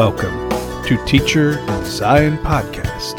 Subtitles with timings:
[0.00, 0.48] Welcome
[0.86, 3.18] to Teacher in Zion Podcast.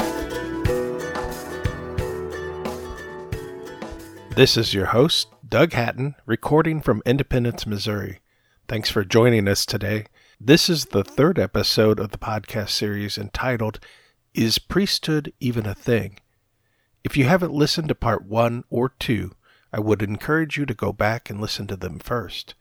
[4.35, 8.21] This is your host, Doug Hatton, recording from Independence, Missouri.
[8.67, 10.07] Thanks for joining us today.
[10.39, 13.79] This is the third episode of the podcast series entitled
[14.33, 16.17] Is Priesthood Even a Thing?
[17.03, 19.33] If you haven't listened to part one or two,
[19.71, 22.55] I would encourage you to go back and listen to them first.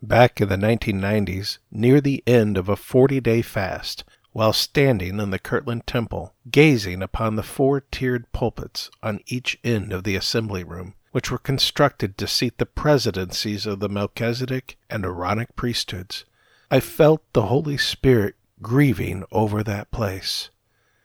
[0.00, 5.30] Back in the 1990s, near the end of a 40 day fast, while standing in
[5.30, 10.62] the Kirtland Temple, gazing upon the four tiered pulpits on each end of the assembly
[10.62, 16.24] room, which were constructed to seat the presidencies of the Melchizedek and Aaronic priesthoods,
[16.70, 20.50] I felt the Holy Spirit grieving over that place.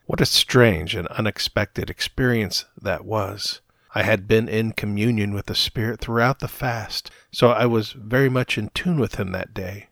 [0.06, 3.62] What a strange and unexpected experience that was.
[3.96, 8.30] I had been in communion with the Spirit throughout the fast, so I was very
[8.30, 9.90] much in tune with Him that day.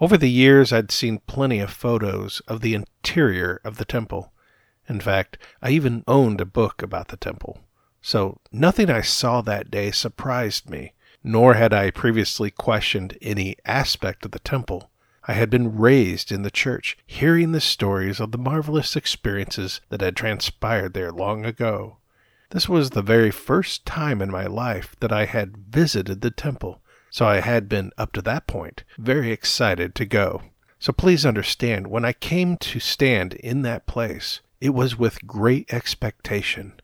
[0.00, 4.32] Over the years, I'd seen plenty of photos of the interior of the temple.
[4.88, 7.60] In fact, I even owned a book about the temple.
[8.00, 14.24] So nothing I saw that day surprised me, nor had I previously questioned any aspect
[14.24, 14.90] of the temple.
[15.26, 20.02] I had been raised in the church, hearing the stories of the marvelous experiences that
[20.02, 21.98] had transpired there long ago.
[22.50, 26.80] This was the very first time in my life that I had visited the temple,
[27.10, 30.42] so I had been, up to that point, very excited to go.
[30.78, 35.72] So please understand, when I came to stand in that place, it was with great
[35.72, 36.74] expectation.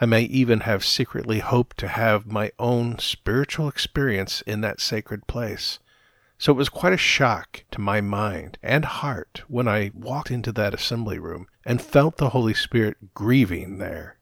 [0.00, 5.26] I may even have secretly hoped to have my own spiritual experience in that sacred
[5.26, 5.80] place.
[6.38, 10.52] So it was quite a shock to my mind and heart when I walked into
[10.52, 14.17] that assembly room and felt the Holy Spirit grieving there.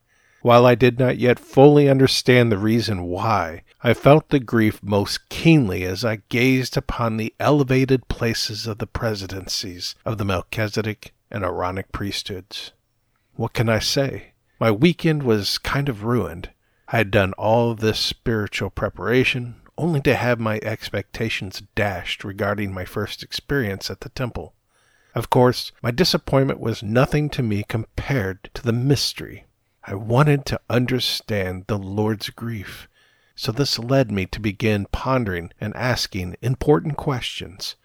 [0.47, 5.29] While I did not yet fully understand the reason why, I felt the grief most
[5.29, 11.43] keenly as I gazed upon the elevated places of the presidencies of the Melchizedek and
[11.43, 12.71] Aaronic priesthoods.
[13.35, 14.35] What can I say?
[14.61, 16.51] My weekend was kind of ruined.
[16.87, 22.85] I had done all this spiritual preparation only to have my expectations dashed regarding my
[22.85, 24.55] first experience at the temple.
[25.13, 29.46] Of course, my disappointment was nothing to me compared to the mystery
[29.89, 32.89] I wanted to understand the Lord's grief.
[33.37, 37.77] So this led me to begin pondering and asking important questions.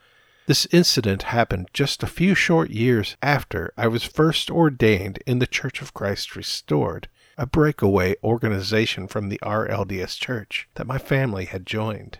[0.47, 5.45] This incident happened just a few short years after I was first ordained in the
[5.45, 7.07] Church of Christ Restored,
[7.37, 12.17] a breakaway organization from the RLDS Church that my family had joined.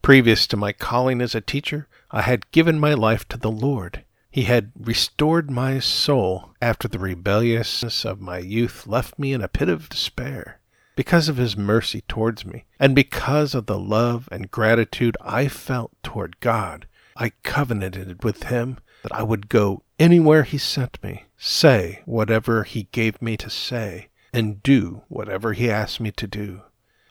[0.00, 4.04] Previous to my calling as a teacher, I had given my life to the Lord
[4.34, 9.46] he had restored my soul after the rebelliousness of my youth left me in a
[9.46, 10.58] pit of despair.
[10.96, 15.92] Because of his mercy towards me, and because of the love and gratitude I felt
[16.02, 22.02] toward God, I covenanted with him that I would go anywhere he sent me, say
[22.04, 26.62] whatever he gave me to say, and do whatever he asked me to do.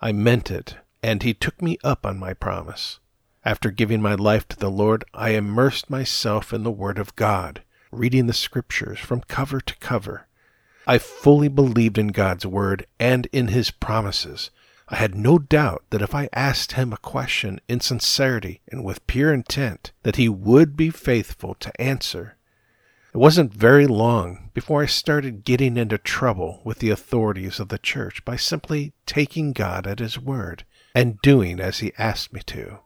[0.02, 3.00] I meant it, and he took me up on my promise.
[3.46, 7.62] After giving my life to the Lord, I immersed myself in the Word of God,
[7.92, 10.28] reading the Scriptures from cover to cover.
[10.88, 14.50] I fully believed in God's Word and in His promises.
[14.88, 19.06] I had no doubt that if I asked Him a question in sincerity and with
[19.08, 22.38] pure intent, that He would be faithful to answer.
[23.14, 27.78] It wasn't very long before I started getting into trouble with the authorities of the
[27.78, 30.64] church by simply taking God at His word
[30.96, 32.80] and doing as He asked me to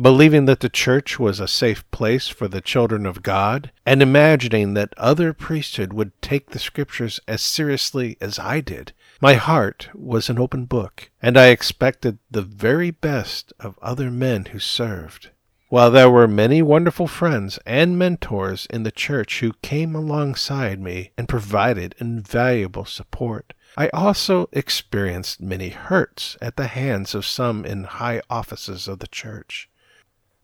[0.00, 4.74] believing that the church was a safe place for the children of God, and imagining
[4.74, 8.92] that other priesthood would take the scriptures as seriously as I did.
[9.20, 14.46] My heart was an open book, and I expected the very best of other men
[14.46, 15.30] who served.
[15.68, 21.10] While there were many wonderful friends and mentors in the church who came alongside me
[21.18, 27.84] and provided invaluable support, I also experienced many hurts at the hands of some in
[27.84, 29.68] high offices of the church.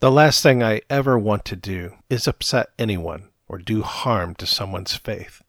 [0.03, 4.47] The last thing I ever want to do is upset anyone or do harm to
[4.49, 5.43] someone's faith.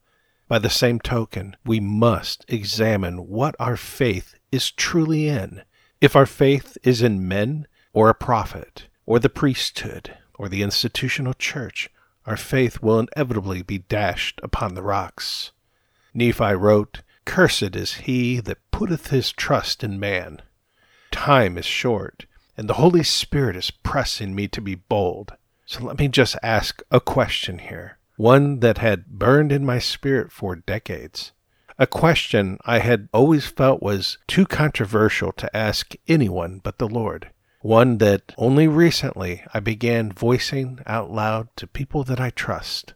[0.48, 5.64] By the same token, we must examine what our faith is truly in.
[6.02, 11.34] If our faith is in men, or a prophet, or the priesthood, or the institutional
[11.34, 11.90] church,
[12.28, 15.52] our faith will inevitably be dashed upon the rocks.
[16.14, 20.44] Nephi wrote, Cursed is he that putteth his trust in man.
[21.10, 22.28] Time is short,
[22.58, 25.34] and the Holy Spirit is pressing me to be bold.
[25.66, 30.32] So let me just ask a question here, one that had burned in my spirit
[30.32, 31.32] for decades.
[31.80, 37.32] A question I had always felt was too controversial to ask anyone but the Lord.
[37.64, 42.94] one that only recently I began voicing out loud to people that I trust.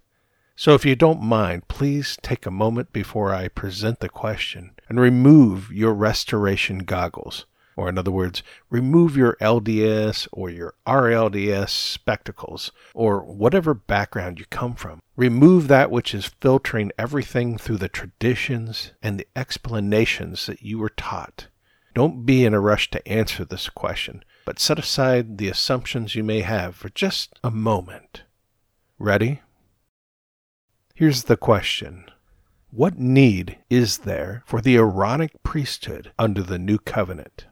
[0.58, 5.00] So if you don't mind, please take a moment before I present the question and
[5.00, 7.46] remove your restoration goggles.
[7.78, 8.42] Or, in other words,
[8.72, 15.00] remove your LDS or your RLDS spectacles, or whatever background you come from.
[15.16, 20.90] Remove that which is filtering everything through the traditions and the explanations that you were
[20.90, 21.50] taught.
[21.94, 26.24] Don't be in a rush to answer this question, but set aside the assumptions you
[26.24, 28.24] may have for just a moment.
[28.98, 29.42] Ready?
[30.96, 32.06] Here's the question
[32.72, 37.46] What need is there for the Aaronic priesthood under the new covenant?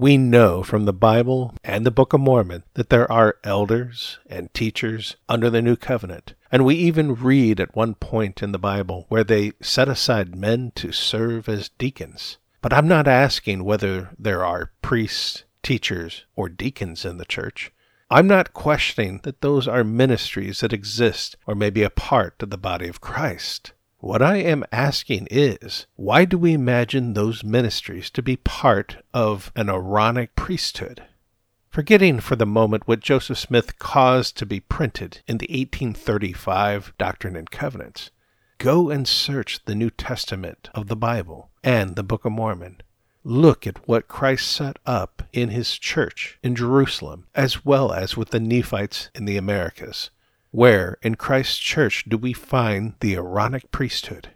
[0.00, 4.54] We know from the Bible and the Book of Mormon that there are elders and
[4.54, 6.34] teachers under the new covenant.
[6.52, 10.70] And we even read at one point in the Bible where they set aside men
[10.76, 12.38] to serve as deacons.
[12.62, 17.72] But I'm not asking whether there are priests, teachers, or deacons in the church.
[18.08, 22.50] I'm not questioning that those are ministries that exist or may be a part of
[22.50, 23.72] the body of Christ.
[24.00, 29.50] What I am asking is, why do we imagine those ministries to be part of
[29.56, 31.02] an Aaronic priesthood?
[31.68, 37.34] Forgetting for the moment what Joseph Smith caused to be printed in the 1835 Doctrine
[37.34, 38.12] and Covenants,
[38.58, 42.80] go and search the New Testament of the Bible and the Book of Mormon.
[43.24, 48.30] Look at what Christ set up in his church in Jerusalem, as well as with
[48.30, 50.10] the Nephites in the Americas.
[50.50, 54.30] Where in Christ's church do we find the Aaronic priesthood?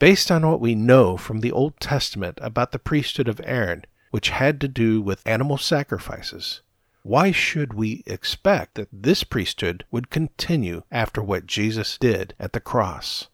[0.00, 4.30] Based on what we know from the Old Testament about the priesthood of Aaron, which
[4.30, 6.62] had to do with animal sacrifices,
[7.04, 12.60] why should we expect that this priesthood would continue after what Jesus did at the
[12.60, 13.28] cross?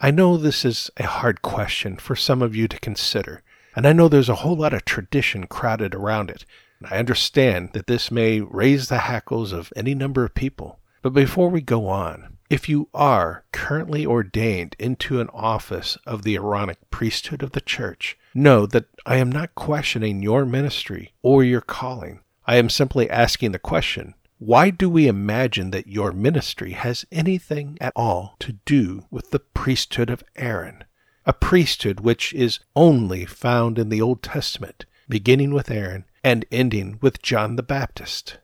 [0.00, 3.42] I know this is a hard question for some of you to consider,
[3.76, 6.46] and I know there's a whole lot of tradition crowded around it.
[6.82, 10.78] I understand that this may raise the hackles of any number of people.
[11.02, 16.36] But before we go on, if you are currently ordained into an office of the
[16.36, 21.60] Aaronic priesthood of the church, know that I am not questioning your ministry or your
[21.60, 22.20] calling.
[22.46, 27.78] I am simply asking the question why do we imagine that your ministry has anything
[27.80, 30.84] at all to do with the priesthood of Aaron?
[31.24, 36.98] A priesthood which is only found in the Old Testament, beginning with Aaron and ending
[37.00, 38.38] with John the Baptist.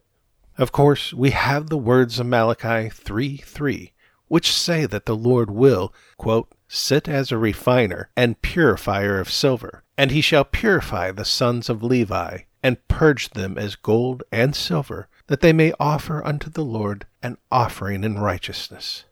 [0.59, 3.93] Of course, we have the words of Malachi 3 3,
[4.27, 9.85] which say that the Lord will, quote, sit as a refiner and purifier of silver,
[9.97, 15.07] and he shall purify the sons of Levi, and purge them as gold and silver,
[15.29, 19.05] that they may offer unto the Lord an offering in righteousness.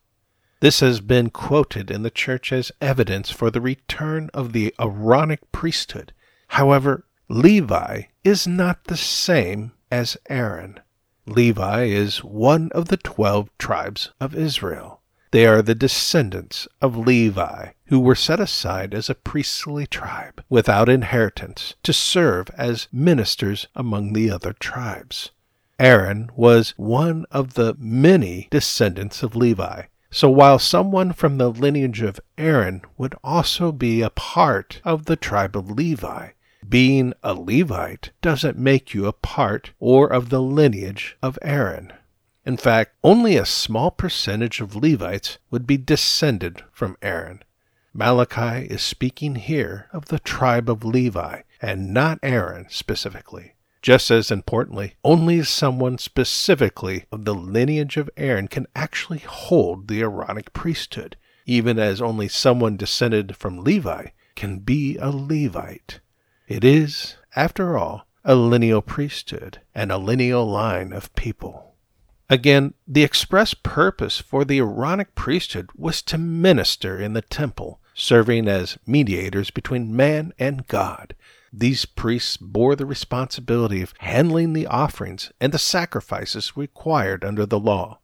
[0.59, 5.53] This has been quoted in the church as evidence for the return of the Aaronic
[5.53, 6.13] priesthood.
[6.49, 10.81] However, Levi is not the same as Aaron.
[11.27, 15.01] Levi is one of the twelve tribes of Israel.
[15.33, 20.89] They are the descendants of Levi, who were set aside as a priestly tribe without
[20.89, 25.33] inheritance to serve as ministers among the other tribes.
[25.79, 29.83] Aaron was one of the many descendants of Levi.
[30.11, 35.17] So while someone from the lineage of Aaron would also be a part of the
[35.17, 36.31] tribe of Levi,
[36.69, 41.93] being a Levite doesn't make you a part or of the lineage of Aaron.
[42.45, 47.43] In fact, only a small percentage of Levites would be descended from Aaron.
[47.93, 53.55] Malachi is speaking here of the tribe of Levi and not Aaron specifically.
[53.83, 60.03] Just as importantly, only someone specifically of the lineage of Aaron can actually hold the
[60.03, 66.01] Aaronic priesthood, even as only someone descended from Levi can be a Levite.
[66.47, 71.75] It is, after all, a lineal priesthood and a lineal line of people.
[72.31, 78.47] Again, the express purpose for the Aaronic priesthood was to minister in the temple, serving
[78.47, 81.15] as mediators between man and God.
[81.53, 87.61] These priests bore the responsibility of handling the offerings and the sacrifices required under the
[87.61, 87.99] law.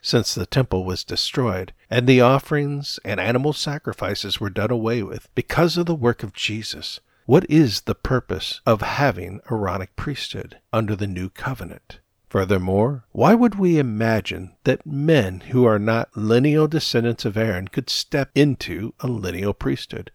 [0.00, 5.28] Since the temple was destroyed, and the offerings and animal sacrifices were done away with
[5.34, 10.96] because of the work of Jesus, what is the purpose of having Aaronic priesthood under
[10.96, 12.00] the new covenant?
[12.28, 17.90] Furthermore, why would we imagine that men who are not lineal descendants of Aaron could
[17.90, 20.10] step into a lineal priesthood?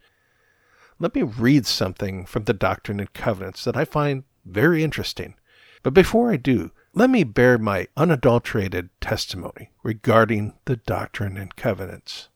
[0.99, 5.35] Let me read something from the Doctrine and Covenants that I find very interesting.
[5.83, 12.29] But before I do, let me bear my unadulterated testimony regarding the Doctrine and Covenants.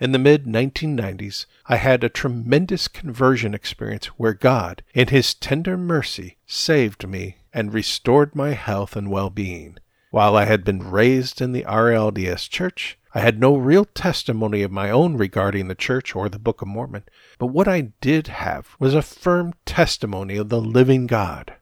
[0.00, 5.76] In the mid 1990s, I had a tremendous conversion experience where God, in His tender
[5.76, 9.78] mercy, saved me and restored my health and well being.
[10.10, 14.72] While I had been raised in the RLDS church, I had no real testimony of
[14.72, 17.04] my own regarding the church or the Book of Mormon,
[17.38, 21.54] but what I did have was a firm testimony of the living God.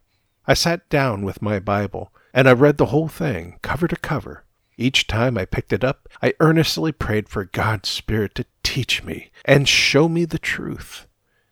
[0.47, 4.45] I sat down with my Bible, and I read the whole thing, cover to cover.
[4.77, 9.31] Each time I picked it up, I earnestly prayed for God's Spirit to teach me
[9.45, 11.07] and show me the truth.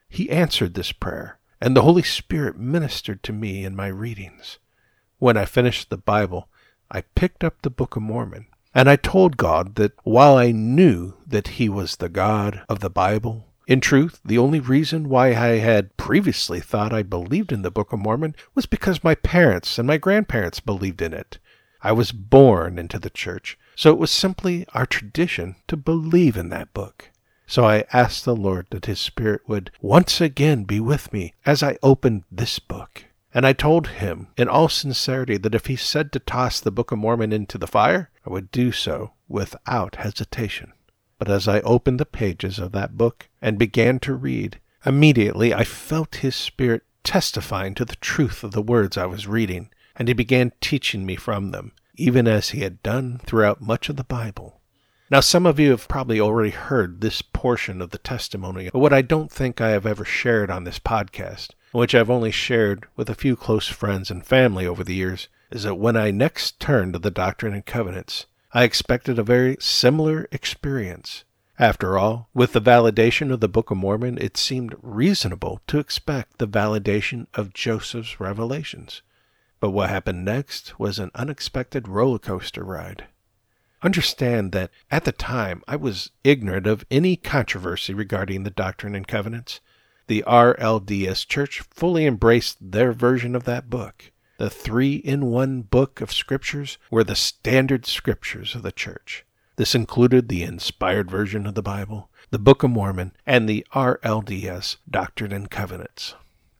[0.08, 4.58] He answered this prayer, and the Holy Spirit ministered to me in my readings.
[5.18, 6.48] When I finished the Bible,
[6.90, 11.14] I picked up the Book of Mormon and I told God that while I knew
[11.26, 15.58] that He was the God of the Bible, in truth, the only reason why I
[15.58, 19.86] had previously thought I believed in the Book of Mormon was because my parents and
[19.86, 21.38] my grandparents believed in it.
[21.82, 26.48] I was born into the church, so it was simply our tradition to believe in
[26.50, 27.10] that book.
[27.46, 31.62] So I asked the Lord that His Spirit would once again be with me as
[31.62, 33.04] I opened this book.
[33.32, 36.90] And I told him in all sincerity that if he said to toss the Book
[36.90, 40.72] of Mormon into the fire, I would do so without hesitation.
[41.18, 45.64] But as I opened the pages of that book and began to read, immediately I
[45.64, 50.14] felt his spirit testifying to the truth of the words I was reading, and he
[50.14, 54.60] began teaching me from them, even as he had done throughout much of the Bible.
[55.10, 58.92] Now, some of you have probably already heard this portion of the testimony of what
[58.92, 63.08] I don't think I have ever shared on this podcast which I've only shared with
[63.08, 66.94] a few close friends and family over the years, is that when I next turned
[66.94, 71.24] to the Doctrine and Covenants, I expected a very similar experience.
[71.58, 76.38] After all, with the validation of the Book of Mormon, it seemed reasonable to expect
[76.38, 79.02] the validation of Joseph's revelations.
[79.60, 83.04] But what happened next was an unexpected roller coaster ride.
[83.82, 89.06] Understand that at the time I was ignorant of any controversy regarding the Doctrine and
[89.06, 89.60] Covenants
[90.10, 94.10] the RLDS Church fully embraced their version of that book.
[94.38, 99.24] The three in one book of scriptures were the standard scriptures of the church.
[99.54, 104.78] This included the inspired version of the Bible, the Book of Mormon, and the RLDS
[104.90, 106.16] Doctrine and Covenants.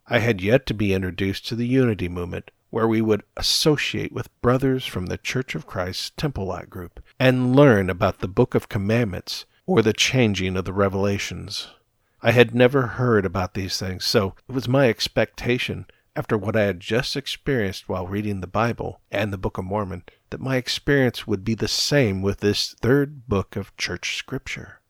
[0.06, 4.40] I had yet to be introduced to the Unity movement, where we would associate with
[4.40, 8.68] brothers from the Church of Christ Temple Lot group and learn about the Book of
[8.68, 11.68] Commandments or the changing of the Revelations.
[12.22, 16.62] I had never heard about these things, so it was my expectation, after what I
[16.62, 21.26] had just experienced while reading the Bible and the Book of Mormon, that my experience
[21.26, 24.80] would be the same with this third book of church scripture.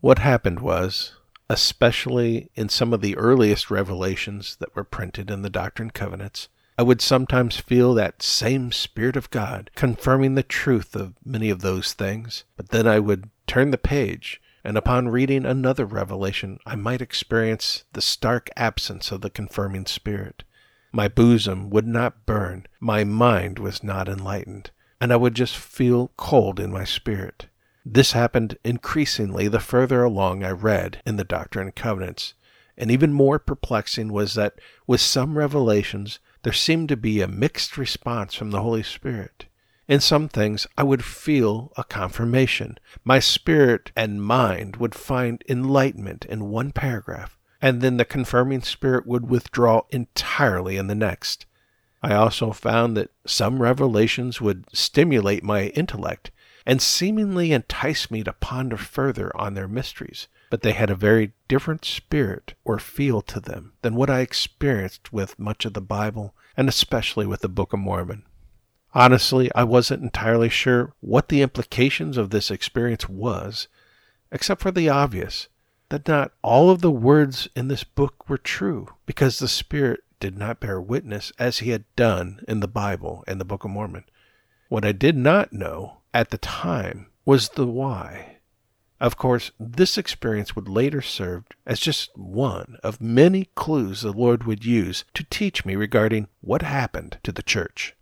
[0.00, 1.14] What happened was,
[1.48, 6.48] especially in some of the earliest revelations that were printed in the Doctrine and Covenants,
[6.76, 11.60] I would sometimes feel that same Spirit of God confirming the truth of many of
[11.60, 16.74] those things, but then I would turn the page and upon reading another revelation, I
[16.74, 20.42] might experience the stark absence of the confirming spirit.
[20.90, 26.12] My bosom would not burn, my mind was not enlightened, and I would just feel
[26.16, 27.46] cold in my spirit.
[27.84, 32.32] This happened increasingly the further along I read in the Doctrine and Covenants,
[32.78, 34.54] and even more perplexing was that
[34.86, 39.46] with some revelations there seemed to be a mixed response from the Holy Spirit.
[39.88, 42.78] In some things, I would feel a confirmation.
[43.02, 49.06] My spirit and mind would find enlightenment in one paragraph, and then the confirming spirit
[49.06, 51.46] would withdraw entirely in the next.
[52.02, 56.30] I also found that some revelations would stimulate my intellect
[56.66, 61.32] and seemingly entice me to ponder further on their mysteries, but they had a very
[61.48, 66.34] different spirit or feel to them than what I experienced with much of the Bible
[66.56, 68.24] and especially with the Book of Mormon.
[68.94, 73.66] Honestly, I wasn't entirely sure what the implications of this experience was,
[74.30, 75.48] except for the obvious
[75.88, 80.38] that not all of the words in this book were true, because the Spirit did
[80.38, 84.04] not bear witness as he had done in the Bible and the Book of Mormon.
[84.68, 88.33] What I did not know at the time was the why.
[89.04, 94.44] Of course, this experience would later serve as just one of many clues the Lord
[94.44, 97.94] would use to teach me regarding what happened to the church.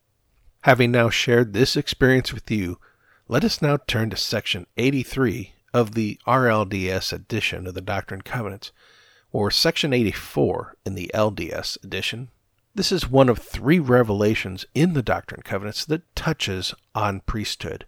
[0.61, 2.79] Having now shared this experience with you,
[3.27, 8.25] let us now turn to section 83 of the RLDS edition of the Doctrine and
[8.25, 8.71] Covenants,
[9.33, 12.29] or section 84 in the LDS edition.
[12.77, 17.87] This is one of three revelations in the Doctrine and Covenants that touches on priesthood.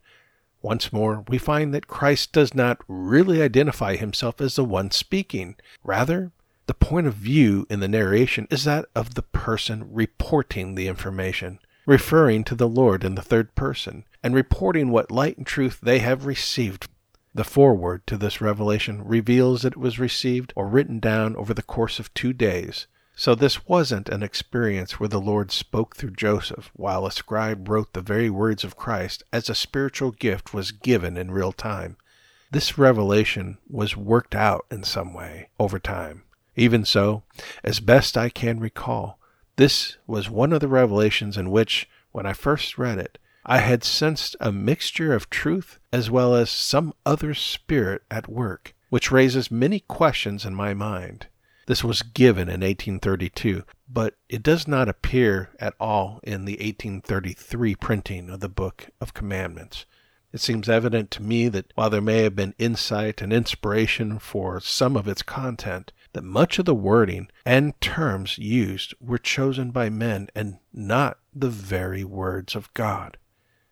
[0.64, 5.56] Once more, we find that Christ does not really identify himself as the one speaking.
[5.84, 6.32] Rather,
[6.66, 11.58] the point of view in the narration is that of the person reporting the information
[11.86, 15.98] referring to the Lord in the third person, and reporting what light and truth they
[15.98, 16.88] have received.
[17.34, 21.62] The foreword to this revelation reveals that it was received or written down over the
[21.62, 22.86] course of two days.
[23.16, 27.92] So this wasn't an experience where the Lord spoke through Joseph while a scribe wrote
[27.92, 31.96] the very words of Christ as a spiritual gift was given in real time.
[32.50, 36.22] This revelation was worked out in some way over time.
[36.56, 37.22] Even so,
[37.62, 39.18] as best I can recall,
[39.56, 43.84] this was one of the revelations in which, when I first read it, I had
[43.84, 49.50] sensed a mixture of truth as well as some other spirit at work, which raises
[49.50, 51.26] many questions in my mind.
[51.66, 57.74] This was given in 1832, but it does not appear at all in the 1833
[57.76, 59.86] printing of the Book of Commandments.
[60.32, 64.58] It seems evident to me that while there may have been insight and inspiration for
[64.60, 69.90] some of its content, that much of the wording and terms used were chosen by
[69.90, 73.16] men and not the very words of God.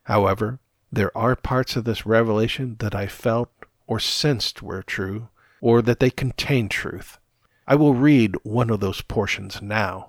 [0.04, 3.50] However, there are parts of this revelation that I felt
[3.87, 5.28] or sensed were true,
[5.61, 7.18] or that they contain truth.
[7.66, 10.09] I will read one of those portions now.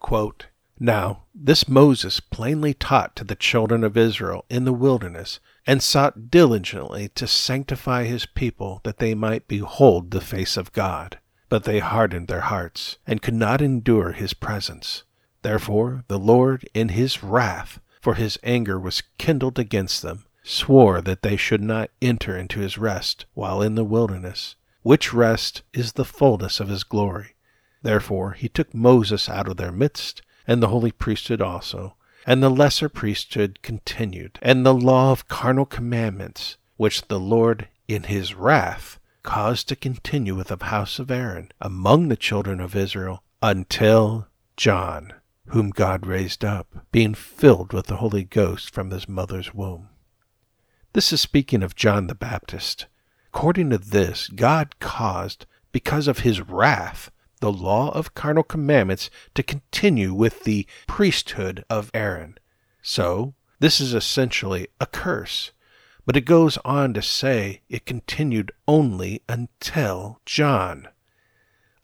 [0.00, 0.46] Quote,
[0.80, 6.30] now, this Moses plainly taught to the children of Israel in the wilderness, and sought
[6.30, 11.18] diligently to sanctify his people that they might behold the face of God.
[11.48, 15.02] But they hardened their hearts, and could not endure his presence.
[15.42, 21.22] Therefore the Lord in his wrath for his anger was kindled against them, swore that
[21.22, 26.04] they should not enter into his rest while in the wilderness, which rest is the
[26.04, 27.34] fullness of his glory.
[27.82, 32.50] Therefore he took Moses out of their midst, and the holy priesthood also, and the
[32.50, 38.98] lesser priesthood continued, and the law of carnal commandments, which the Lord in his wrath
[39.22, 45.12] caused to continue with the house of Aaron among the children of Israel until John
[45.48, 49.88] whom God raised up, being filled with the Holy Ghost from his mother's womb.
[50.92, 52.86] This is speaking of John the Baptist.
[53.32, 59.42] According to this, God caused, because of his wrath, the law of carnal commandments to
[59.42, 62.38] continue with the priesthood of Aaron.
[62.82, 65.52] So, this is essentially a curse.
[66.06, 70.88] But it goes on to say it continued only until John.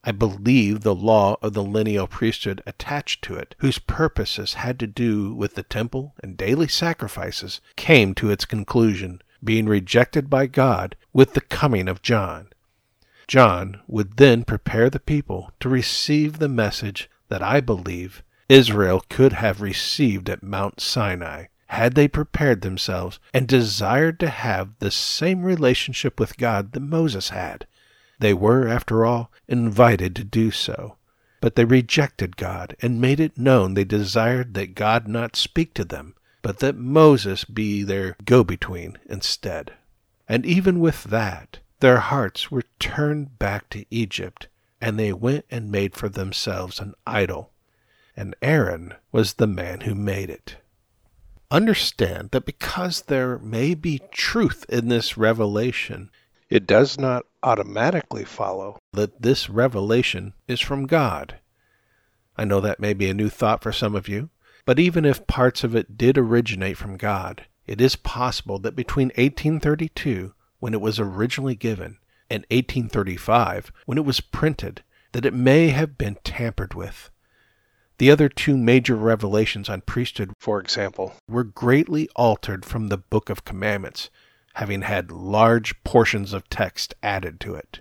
[0.03, 4.87] I believe the law of the lineal priesthood attached to it, whose purposes had to
[4.87, 10.97] do with the temple and daily sacrifices, came to its conclusion, being rejected by God
[11.15, 12.49] with the coming of John.
[13.27, 19.33] John would then prepare the people to receive the message that I believe Israel could
[19.33, 25.43] have received at Mount Sinai had they prepared themselves and desired to have the same
[25.43, 27.67] relationship with God that Moses had.
[28.19, 30.97] They were, after all, invited to do so.
[31.41, 35.85] But they rejected God and made it known they desired that God not speak to
[35.85, 39.73] them, but that Moses be their go between instead.
[40.29, 44.49] And even with that, their hearts were turned back to Egypt,
[44.81, 47.51] and they went and made for themselves an idol.
[48.17, 50.57] And Aaron was the man who made it.
[51.51, 56.11] Understand that because there may be truth in this revelation,
[56.49, 61.39] it does not automatically follow that this revelation is from God.
[62.37, 64.31] I know that may be a new thought for some of you,
[64.65, 69.09] but even if parts of it did originate from God, it is possible that between
[69.09, 71.99] 1832, when it was originally given,
[72.31, 77.11] and 1835, when it was printed, that it may have been tampered with.
[77.99, 83.31] The other two major revelations on priesthood, for example, were greatly altered from the Book
[83.31, 84.11] of Commandments,
[84.55, 87.81] having had large portions of text added to it.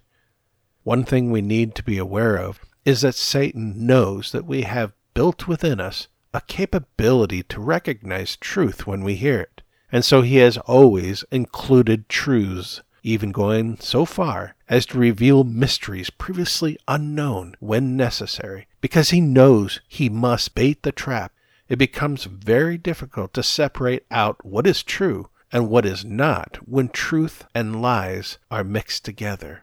[0.84, 4.94] One thing we need to be aware of is that Satan knows that we have
[5.14, 9.63] built within us a capability to recognize truth when we hear it,
[9.94, 16.10] and so he has always included truths, even going so far as to reveal mysteries
[16.10, 21.32] previously unknown when necessary, because he knows he must bait the trap.
[21.70, 26.90] It becomes very difficult to separate out what is true and what is not when
[26.90, 29.62] truth and lies are mixed together.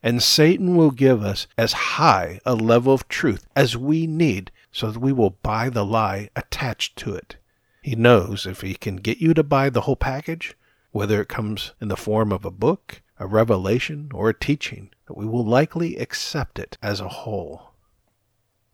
[0.00, 4.92] And Satan will give us as high a level of truth as we need so
[4.92, 7.34] that we will buy the lie attached to it.
[7.82, 10.56] He knows if he can get you to buy the whole package,
[10.92, 15.16] whether it comes in the form of a book, a revelation, or a teaching, that
[15.16, 17.72] we will likely accept it as a whole.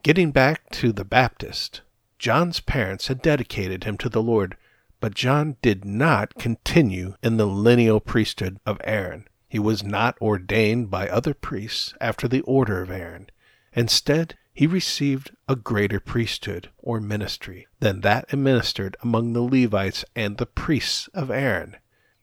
[0.03, 1.81] Getting back to the Baptist,
[2.19, 4.57] John's parents had dedicated him to the Lord
[5.01, 9.29] but John did not continue in the lineal priesthood of Aaron.
[9.49, 13.31] He was not ordained by other priests after the order of Aaron.
[13.73, 20.37] Instead, he received a greater priesthood or ministry than that administered among the Levites and
[20.37, 21.77] the priests of Aaron.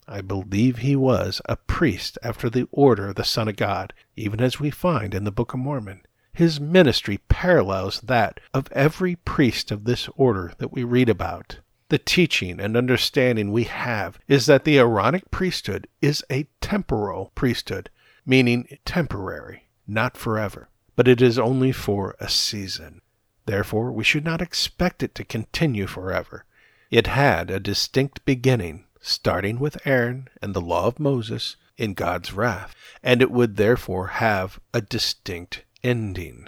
[0.06, 4.42] I believe he was a priest after the order of the Son of God, even
[4.42, 6.02] as we find in the Book of Mormon.
[6.34, 11.60] His ministry parallels that of every priest of this order that we read about.
[11.88, 17.90] The teaching and understanding we have is that the Aaronic priesthood is a temporal priesthood,
[18.26, 23.02] meaning temporary, not forever, but it is only for a season.
[23.46, 26.46] Therefore, we should not expect it to continue forever.
[26.90, 32.34] It had a distinct beginning, starting with Aaron and the law of Moses in God's
[32.34, 36.48] wrath, and it would therefore have a distinct ending.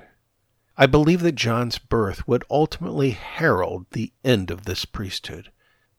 [0.77, 5.51] I believe that John's birth would ultimately herald the end of this priesthood.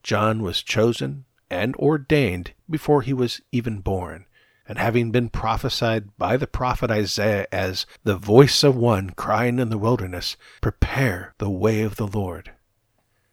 [0.03, 4.27] John was chosen and ordained before he was even born,
[4.68, 9.70] and having been prophesied by the prophet Isaiah as the voice of one crying in
[9.70, 12.52] the wilderness, Prepare the way of the Lord.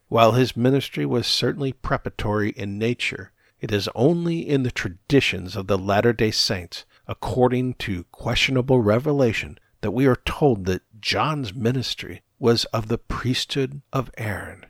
[0.07, 5.67] While his ministry was certainly preparatory in nature, it is only in the traditions of
[5.67, 12.21] the Latter day Saints, according to questionable revelation, that we are told that John's ministry
[12.39, 14.65] was of the priesthood of Aaron.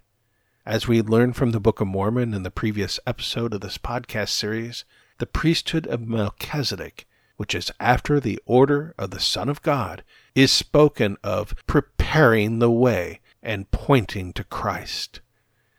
[0.66, 4.30] As we learned from the Book of Mormon in the previous episode of this podcast
[4.30, 4.84] series,
[5.18, 10.52] the priesthood of Melchizedek, which is after the order of the Son of God, is
[10.52, 15.22] spoken of preparing the way and pointing to Christ.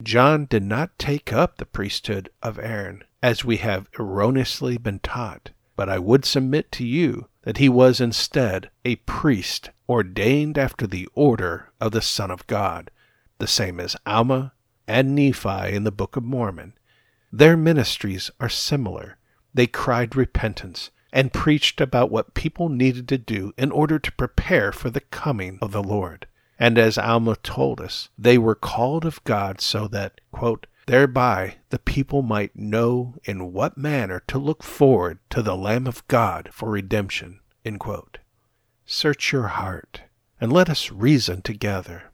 [0.02, 5.50] John did not take up the priesthood of Aaron, as we have erroneously been taught,
[5.74, 11.08] but I would submit to you that he was instead a priest ordained after the
[11.14, 12.90] order of the Son of God,
[13.38, 14.52] the same as Alma
[14.86, 16.74] and Nephi in the Book of Mormon.
[17.32, 19.18] Their ministries are similar.
[19.56, 24.70] They cried repentance and preached about what people needed to do in order to prepare
[24.70, 26.26] for the coming of the Lord.
[26.58, 31.78] And as Alma told us, they were called of God so that, quote, Thereby the
[31.78, 36.68] people might know in what manner to look forward to the Lamb of God for
[36.68, 37.40] redemption.
[38.84, 40.02] Search your heart,
[40.38, 42.12] and let us reason together.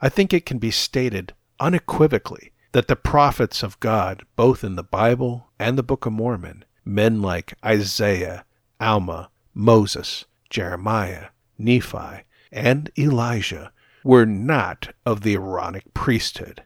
[0.00, 4.84] I think it can be stated unequivocally that the prophets of God, both in the
[4.84, 8.44] Bible and the Book of Mormon, men like Isaiah,
[8.80, 11.26] Alma, Moses, Jeremiah,
[11.58, 13.72] Nephi, and Elijah,
[14.04, 16.62] were not of the Aaronic priesthood.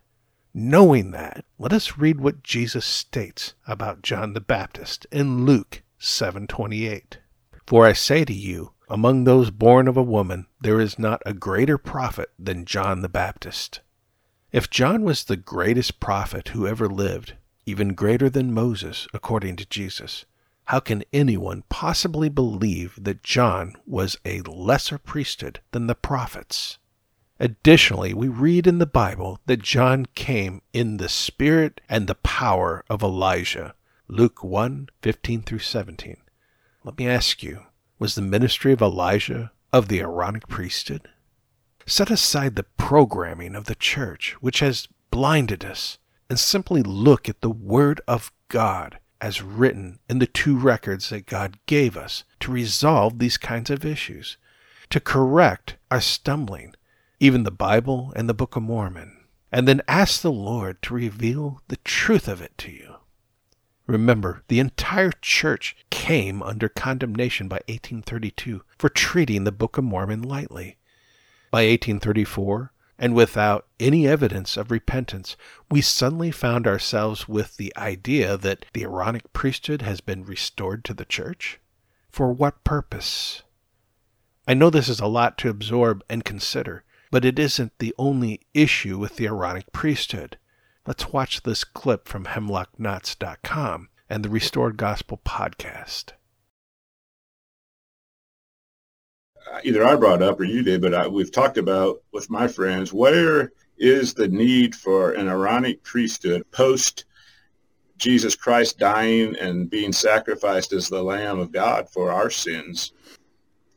[0.53, 7.19] Knowing that, let us read what Jesus states about John the Baptist in Luke 7:28.
[7.67, 11.35] For I say to you, among those born of a woman there is not a
[11.35, 13.83] greater prophet than John the Baptist.
[14.51, 17.35] If John was the greatest prophet who ever lived,
[17.69, 20.25] even greater than Moses, according to Jesus,
[20.65, 26.79] how can anyone possibly believe that John was a lesser priesthood than the prophets?
[27.39, 32.85] Additionally, we read in the Bible that John came in the spirit and the power
[32.89, 33.75] of Elijah.
[34.09, 36.17] Luke 1 15 through 17.
[36.85, 37.65] Let me ask you,
[37.99, 41.07] was the ministry of Elijah of the Aaronic priesthood?
[41.85, 47.41] Set aside the programming of the church, which has blinded us, and simply look at
[47.41, 52.53] the Word of God as written in the two records that God gave us to
[52.53, 54.37] resolve these kinds of issues,
[54.91, 56.75] to correct our stumbling
[57.21, 59.17] even the Bible and the Book of Mormon,
[59.51, 62.95] and then ask the Lord to reveal the truth of it to you.
[63.87, 70.23] Remember, the entire church came under condemnation by 1832 for treating the Book of Mormon
[70.23, 70.77] lightly.
[71.51, 75.37] By 1834, and without any evidence of repentance,
[75.71, 80.95] we suddenly found ourselves with the idea that the Aaronic priesthood has been restored to
[80.95, 81.61] the church?
[82.11, 83.43] For what purpose?
[84.49, 88.41] I know this is a lot to absorb and consider, but it isn't the only
[88.53, 90.39] issue with the Aaronic priesthood.
[90.87, 96.13] Let's watch this clip from hemlockknots.com and the Restored Gospel podcast.
[99.65, 102.93] Either I brought up or you did, but I, we've talked about with my friends
[102.93, 107.05] where is the need for an Aaronic priesthood post
[107.97, 112.93] Jesus Christ dying and being sacrificed as the Lamb of God for our sins?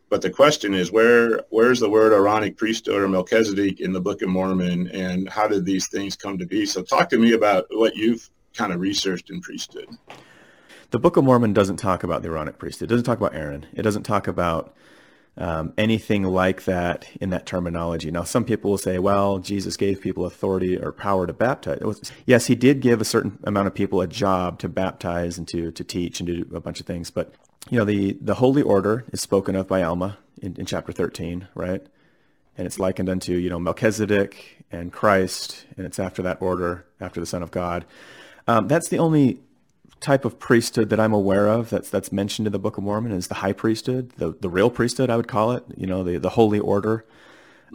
[0.10, 4.21] But the question is, where where's the word Aaronic priesthood or Melchizedek in the Book
[4.21, 6.65] of Mormon, and how did these things come to be?
[6.65, 9.88] So, talk to me about what you've kind of researched in priesthood.
[10.89, 12.88] The Book of Mormon doesn't talk about the Aaronic priesthood.
[12.88, 13.67] It doesn't talk about Aaron.
[13.73, 14.75] It doesn't talk about
[15.37, 18.11] um, anything like that in that terminology.
[18.11, 21.79] Now, some people will say, well, Jesus gave people authority or power to baptize.
[21.81, 25.47] Was, yes, he did give a certain amount of people a job to baptize and
[25.47, 27.33] to, to teach and to do a bunch of things, but
[27.69, 31.47] you know, the, the holy order is spoken of by Alma in, in chapter 13,
[31.53, 31.85] right?
[32.57, 37.19] And it's likened unto, you know, Melchizedek and Christ, and it's after that order, after
[37.19, 37.85] the Son of God.
[38.47, 39.41] Um, that's the only
[40.01, 43.11] type of priesthood that I'm aware of that's that's mentioned in the Book of Mormon
[43.11, 45.63] is the high priesthood, the the real priesthood, I would call it.
[45.77, 47.05] You know, the the holy order,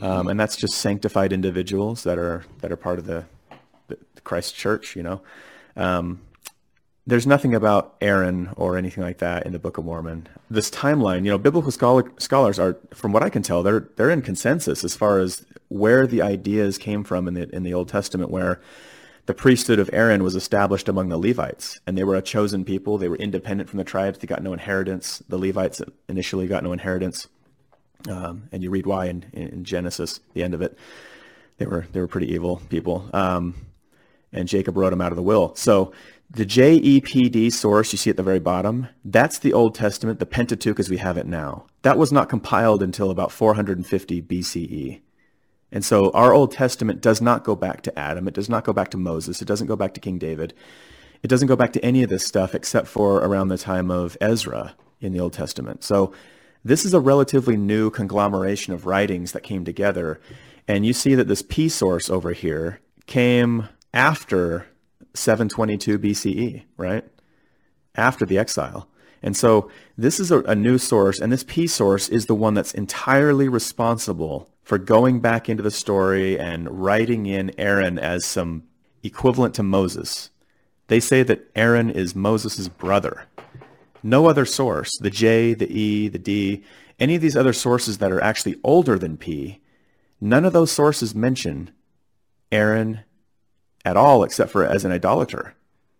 [0.02, 3.24] um, and that's just sanctified individuals that are that are part of the,
[3.88, 4.96] the Christ Church.
[4.96, 5.20] You know,
[5.76, 6.20] um,
[7.06, 10.26] there's nothing about Aaron or anything like that in the Book of Mormon.
[10.50, 14.10] This timeline, you know, biblical scholar, scholars are, from what I can tell, they're they're
[14.10, 17.88] in consensus as far as where the ideas came from in the in the Old
[17.88, 18.60] Testament, where
[19.26, 22.96] the priesthood of Aaron was established among the Levites, and they were a chosen people.
[22.96, 24.18] They were independent from the tribes.
[24.18, 25.22] They got no inheritance.
[25.28, 27.28] The Levites initially got no inheritance,
[28.08, 30.78] um, and you read why in, in, Genesis, the end of it.
[31.58, 33.54] They were they were pretty evil people, um,
[34.32, 35.54] and Jacob wrote them out of the will.
[35.56, 35.92] So
[36.30, 40.78] the JEPD source you see at the very bottom, that's the Old Testament, the Pentateuch
[40.78, 41.66] as we have it now.
[41.82, 45.00] That was not compiled until about 450 BCE.
[45.72, 48.28] And so our Old Testament does not go back to Adam.
[48.28, 49.42] It does not go back to Moses.
[49.42, 50.54] It doesn't go back to King David.
[51.22, 54.16] It doesn't go back to any of this stuff except for around the time of
[54.20, 55.82] Ezra in the Old Testament.
[55.82, 56.12] So
[56.64, 60.20] this is a relatively new conglomeration of writings that came together.
[60.68, 64.66] And you see that this P source over here came after
[65.14, 67.04] 722 BCE, right?
[67.94, 68.88] After the exile.
[69.22, 72.54] And so this is a, a, new source, and this P source is the one
[72.54, 78.64] that's entirely responsible for going back into the story and writing in Aaron as some
[79.04, 80.30] equivalent to Moses.
[80.88, 83.26] They say that Aaron is Moses' brother.
[84.02, 86.64] No other source, the J, the E, the D,
[86.98, 89.60] any of these other sources that are actually older than P,
[90.20, 91.70] none of those sources mention
[92.50, 93.04] Aaron
[93.84, 95.54] at all except for as an idolater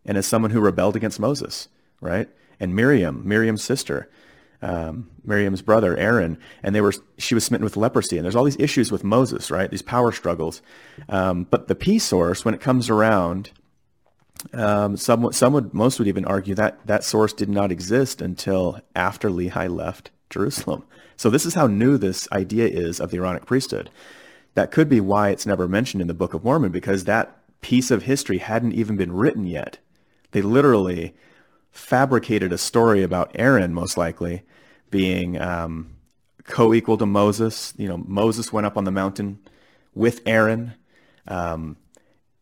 [0.04, 1.68] and as someone who rebelled against Moses,
[2.00, 2.28] right?
[2.58, 4.10] And Miriam, Miriam's sister,
[4.66, 8.16] um, Miriam's brother, Aaron, and they were she was smitten with leprosy.
[8.18, 9.70] And there's all these issues with Moses, right?
[9.70, 10.60] These power struggles.
[11.08, 13.50] Um, but the P source, when it comes around,
[14.52, 18.80] um, some some would most would even argue that that source did not exist until
[18.94, 20.84] after Lehi left Jerusalem.
[21.16, 23.88] So this is how new this idea is of the Aaronic priesthood.
[24.54, 27.90] That could be why it's never mentioned in the Book of Mormon, because that piece
[27.90, 29.78] of history hadn't even been written yet.
[30.32, 31.14] They literally
[31.70, 34.42] fabricated a story about Aaron, most likely,
[34.96, 35.90] being um,
[36.44, 37.74] co-equal to Moses.
[37.76, 39.38] You know, Moses went up on the mountain
[39.94, 40.72] with Aaron.
[41.28, 41.76] Um,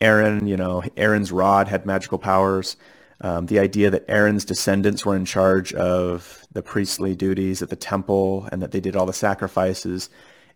[0.01, 2.77] Aaron, you know, Aaron's rod had magical powers.
[3.21, 7.77] Um, the idea that Aaron's descendants were in charge of the priestly duties at the
[7.77, 10.09] temple and that they did all the sacrifices.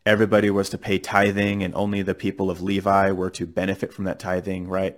[0.07, 4.05] Everybody was to pay tithing and only the people of Levi were to benefit from
[4.05, 4.97] that tithing, right?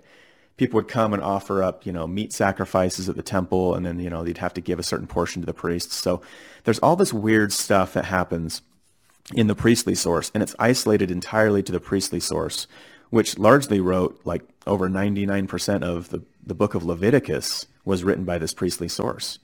[0.60, 3.98] People would come and offer up, you know, meat sacrifices at the temple, and then,
[3.98, 5.96] you know, they'd have to give a certain portion to the priests.
[5.96, 6.20] So
[6.64, 8.60] there's all this weird stuff that happens
[9.32, 12.66] in the priestly source, and it's isolated entirely to the priestly source,
[13.08, 18.36] which largely wrote like over 99% of the, the book of Leviticus was written by
[18.36, 19.38] this priestly source.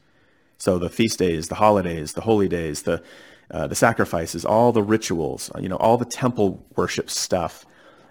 [0.59, 3.03] So the feast days, the holidays, the holy days, the
[3.49, 7.65] uh, the sacrifices, all the rituals, you know, all the temple worship stuff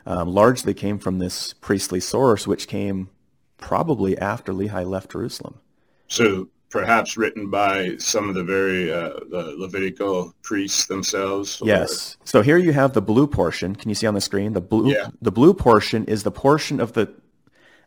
[0.05, 3.09] um, largely came from this priestly source, which came
[3.57, 5.59] probably after Lehi left Jerusalem.
[6.07, 11.61] So perhaps written by some of the very uh, the Levitical priests themselves.
[11.61, 11.67] Or...
[11.67, 12.17] Yes.
[12.23, 13.75] So here you have the blue portion.
[13.75, 14.91] Can you see on the screen the blue?
[14.91, 15.09] Yeah.
[15.21, 17.13] The blue portion is the portion of the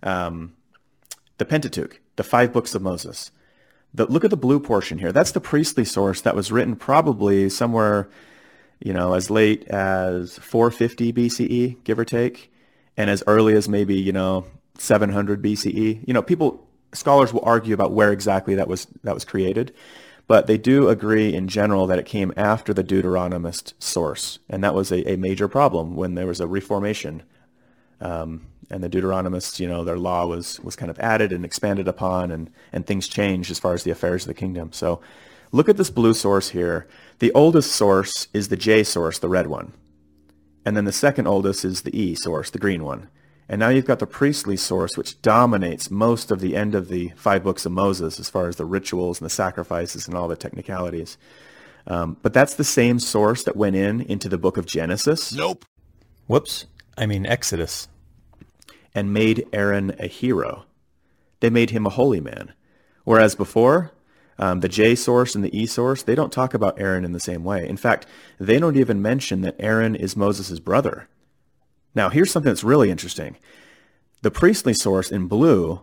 [0.02, 0.54] um,
[1.38, 3.30] the Pentateuch, the five books of Moses.
[3.94, 5.12] The, look at the blue portion here.
[5.12, 8.08] That's the priestly source that was written probably somewhere
[8.80, 12.52] you know, as late as 450 BCE, give or take,
[12.96, 14.44] and as early as maybe, you know,
[14.78, 16.06] 700 BCE.
[16.06, 19.74] You know, people, scholars will argue about where exactly that was, that was created,
[20.26, 24.38] but they do agree in general that it came after the Deuteronomist source.
[24.48, 27.22] And that was a, a major problem when there was a reformation.
[28.00, 31.88] Um, and the Deuteronomists, you know, their law was, was kind of added and expanded
[31.88, 34.72] upon and, and things changed as far as the affairs of the kingdom.
[34.72, 35.00] So
[35.52, 36.86] look at this blue source here.
[37.18, 39.72] The oldest source is the J source, the red one.
[40.64, 43.08] And then the second oldest is the E source, the green one.
[43.48, 47.12] And now you've got the priestly source, which dominates most of the end of the
[47.16, 50.36] five books of Moses as far as the rituals and the sacrifices and all the
[50.36, 51.16] technicalities.
[51.86, 55.32] Um, but that's the same source that went in into the book of Genesis.
[55.32, 55.64] Nope.
[56.26, 56.66] Whoops.
[56.98, 57.88] I mean Exodus.
[58.94, 60.66] And made Aaron a hero.
[61.40, 62.52] They made him a holy man.
[63.04, 63.92] Whereas before,
[64.38, 67.20] um, the J source and the E source, they don't talk about Aaron in the
[67.20, 67.68] same way.
[67.68, 68.06] In fact,
[68.38, 71.08] they don't even mention that Aaron is Moses' brother.
[71.94, 73.36] Now, here's something that's really interesting.
[74.22, 75.82] The priestly source in blue,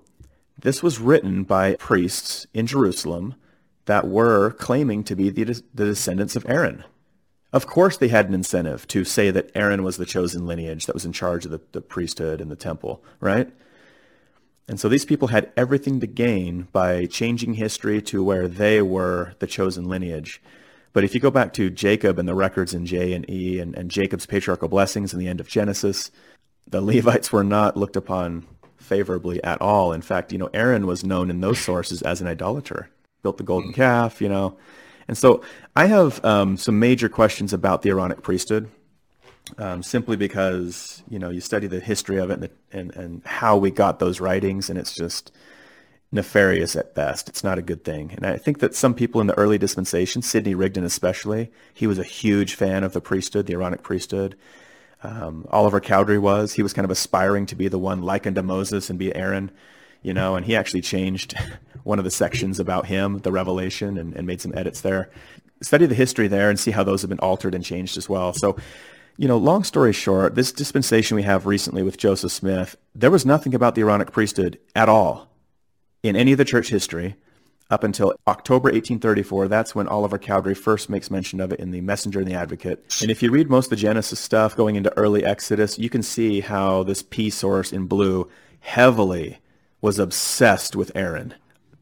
[0.60, 3.36] this was written by priests in Jerusalem
[3.86, 6.84] that were claiming to be the, the descendants of Aaron.
[7.54, 10.96] Of course, they had an incentive to say that Aaron was the chosen lineage that
[10.96, 13.50] was in charge of the, the priesthood and the temple, right?
[14.68, 19.34] And so these people had everything to gain by changing history to where they were
[19.40, 20.42] the chosen lineage.
[20.92, 23.76] But if you go back to Jacob and the records in J and E and,
[23.76, 26.10] and Jacob's patriarchal blessings in the end of Genesis,
[26.68, 28.48] the Levites were not looked upon
[28.78, 29.94] favorably at all.
[29.94, 32.90] In fact, you know, Aaron was known in those sources as an idolater,
[33.22, 34.58] built the golden calf, you know.
[35.08, 35.44] And so
[35.76, 38.70] I have um, some major questions about the Aaronic priesthood,
[39.58, 43.22] um, simply because, you know, you study the history of it and, the, and, and
[43.26, 45.32] how we got those writings, and it's just
[46.12, 47.30] nefarious at best.
[47.30, 48.12] It's not a good thing.
[48.12, 52.00] And I think that some people in the early dispensation, Sidney Rigdon especially, he was
[52.00, 54.36] a huge fan of the priesthood, the Aaronic priesthood.
[55.04, 56.54] Um, Oliver Cowdery was.
[56.54, 59.52] He was kind of aspiring to be the one like unto Moses and be Aaron,
[60.02, 61.36] you know, and he actually changed
[61.84, 65.12] one of the sections about him, the Revelation, and, and made some edits there.
[65.62, 68.34] Study the history there and see how those have been altered and changed as well.
[68.34, 68.58] So,
[69.18, 73.26] you know, long story short, this dispensation we have recently with Joseph Smith, there was
[73.26, 75.30] nothing about the Aaronic priesthood at all
[76.04, 77.16] in any of the church history
[77.70, 79.48] up until October 1834.
[79.48, 82.86] That's when Oliver Cowdery first makes mention of it in the Messenger and the Advocate.
[83.02, 86.04] And if you read most of the Genesis stuff going into early Exodus, you can
[86.04, 89.40] see how this P source in blue heavily
[89.82, 91.34] was obsessed with Aaron.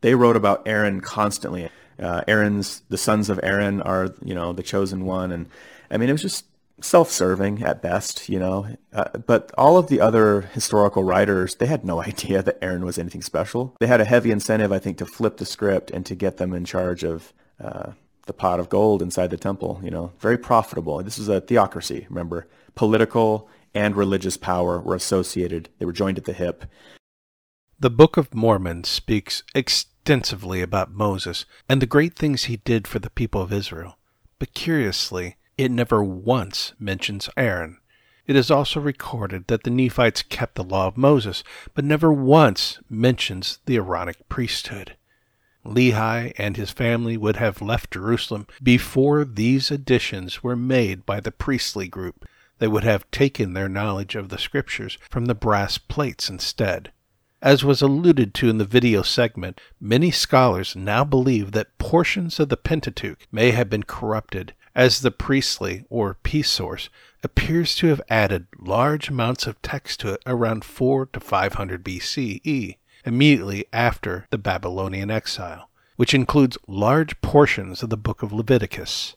[0.02, 1.70] They wrote about Aaron constantly.
[2.00, 5.48] Uh, Aaron's the sons of Aaron are you know the chosen one, and
[5.90, 6.46] I mean it was just
[6.82, 8.68] self-serving at best, you know.
[8.92, 12.98] Uh, but all of the other historical writers, they had no idea that Aaron was
[12.98, 13.76] anything special.
[13.80, 16.54] They had a heavy incentive, I think, to flip the script and to get them
[16.54, 17.34] in charge of
[17.64, 17.92] uh,
[18.26, 19.80] the pot of gold inside the temple.
[19.84, 21.02] You know, very profitable.
[21.04, 22.08] This is a theocracy.
[22.10, 25.70] Remember, political and religious power were associated.
[25.80, 26.66] They were joined at the hip.
[27.80, 33.00] The Book of Mormon speaks extensively about Moses and the great things he did for
[33.00, 33.98] the people of Israel.
[34.40, 37.78] But curiously, it never once mentions Aaron.
[38.26, 42.80] It is also recorded that the Nephites kept the law of Moses, but never once
[42.90, 44.96] mentions the Aaronic priesthood.
[45.66, 51.32] Lehi and his family would have left Jerusalem before these additions were made by the
[51.32, 52.26] priestly group.
[52.60, 56.92] They would have taken their knowledge of the scriptures from the brass plates instead.
[57.42, 62.48] As was alluded to in the video segment, many scholars now believe that portions of
[62.48, 66.90] the Pentateuch may have been corrupted as the priestly or P source
[67.24, 72.78] appears to have added large amounts of text to it around 4 to 500 BCE,
[73.06, 79.16] immediately after the Babylonian exile, which includes large portions of the book of Leviticus.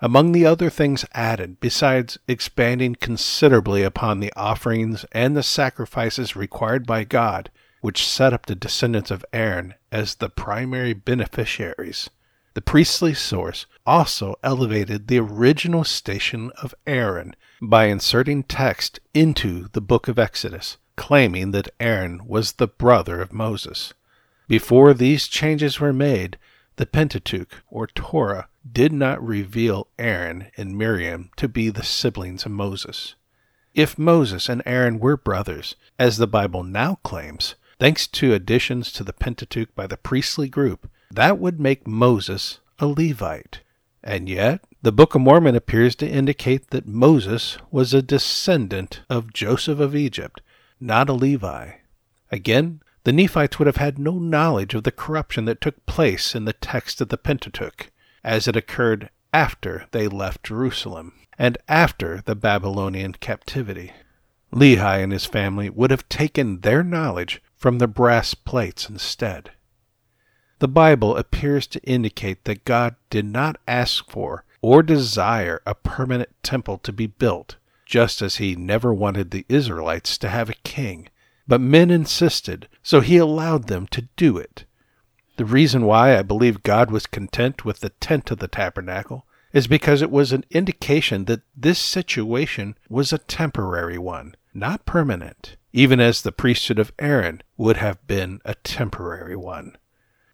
[0.00, 6.86] Among the other things added, besides expanding considerably upon the offerings and the sacrifices required
[6.86, 7.50] by God,
[7.80, 12.10] which set up the descendants of Aaron as the primary beneficiaries,
[12.54, 19.80] the priestly source also elevated the original station of Aaron by inserting text into the
[19.80, 23.94] book of Exodus, claiming that Aaron was the brother of Moses.
[24.48, 26.38] Before these changes were made,
[26.76, 32.52] the Pentateuch, or Torah, did not reveal Aaron and Miriam to be the siblings of
[32.52, 33.14] Moses.
[33.74, 39.04] If Moses and Aaron were brothers, as the Bible now claims, thanks to additions to
[39.04, 43.60] the Pentateuch by the priestly group, that would make Moses a Levite.
[44.02, 49.32] And yet, the Book of Mormon appears to indicate that Moses was a descendant of
[49.32, 50.40] Joseph of Egypt,
[50.80, 51.72] not a Levi.
[52.30, 56.46] Again, the Nephites would have had no knowledge of the corruption that took place in
[56.46, 57.90] the text of the Pentateuch,
[58.24, 63.92] as it occurred after they left Jerusalem and after the Babylonian captivity.
[64.52, 69.50] Lehi and his family would have taken their knowledge from the brass plates instead.
[70.62, 76.28] The Bible appears to indicate that God did not ask for or desire a permanent
[76.44, 81.08] temple to be built, just as he never wanted the Israelites to have a king.
[81.48, 84.64] But men insisted, so he allowed them to do it.
[85.36, 89.66] The reason why I believe God was content with the tent of the tabernacle is
[89.66, 95.98] because it was an indication that this situation was a temporary one, not permanent, even
[95.98, 99.76] as the priesthood of Aaron would have been a temporary one.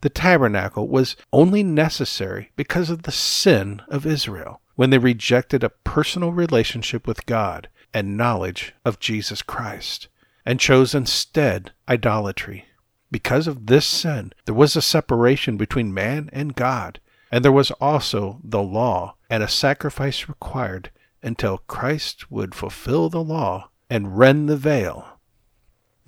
[0.00, 5.70] The tabernacle was only necessary because of the sin of Israel when they rejected a
[5.70, 10.06] personal relationship with God and knowledge of Jesus Christ
[10.46, 12.66] and chose instead idolatry.
[13.10, 17.00] Because of this sin, there was a separation between man and God,
[17.32, 20.90] and there was also the law and a sacrifice required
[21.22, 25.17] until Christ would fulfill the law and rend the veil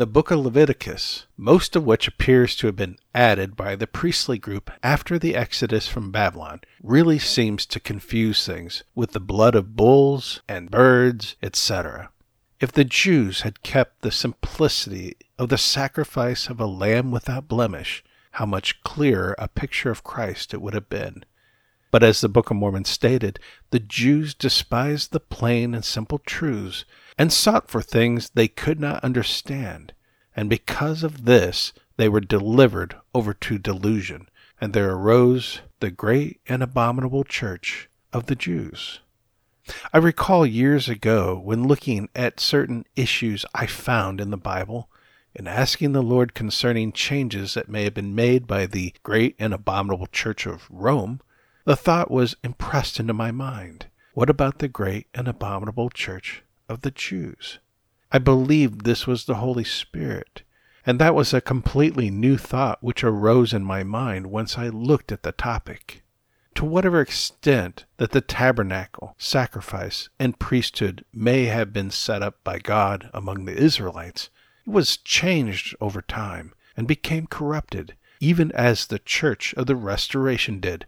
[0.00, 4.38] the book of Leviticus, most of which appears to have been added by the priestly
[4.38, 9.76] group after the exodus from Babylon, really seems to confuse things with the blood of
[9.76, 12.08] bulls and birds, etc.
[12.60, 18.02] If the Jews had kept the simplicity of the sacrifice of a lamb without blemish,
[18.30, 21.24] how much clearer a picture of Christ it would have been.
[21.90, 23.38] But as the Book of Mormon stated,
[23.68, 26.86] the Jews despised the plain and simple truths
[27.20, 29.92] and sought for things they could not understand.
[30.34, 36.40] And because of this, they were delivered over to delusion, and there arose the great
[36.48, 39.00] and abominable church of the Jews.
[39.92, 44.88] I recall years ago when looking at certain issues I found in the Bible
[45.36, 49.52] and asking the Lord concerning changes that may have been made by the great and
[49.52, 51.20] abominable church of Rome,
[51.66, 53.88] the thought was impressed into my mind.
[54.14, 57.58] What about the great and abominable church of the Jews?
[58.12, 60.42] I believed this was the Holy Spirit,
[60.86, 65.12] and that was a completely new thought which arose in my mind once I looked
[65.12, 66.02] at the topic
[66.60, 72.58] to whatever extent that the tabernacle, sacrifice, and priesthood may have been set up by
[72.58, 74.28] God among the Israelites,
[74.66, 80.60] it was changed over time and became corrupted, even as the church of the Restoration
[80.60, 80.84] did.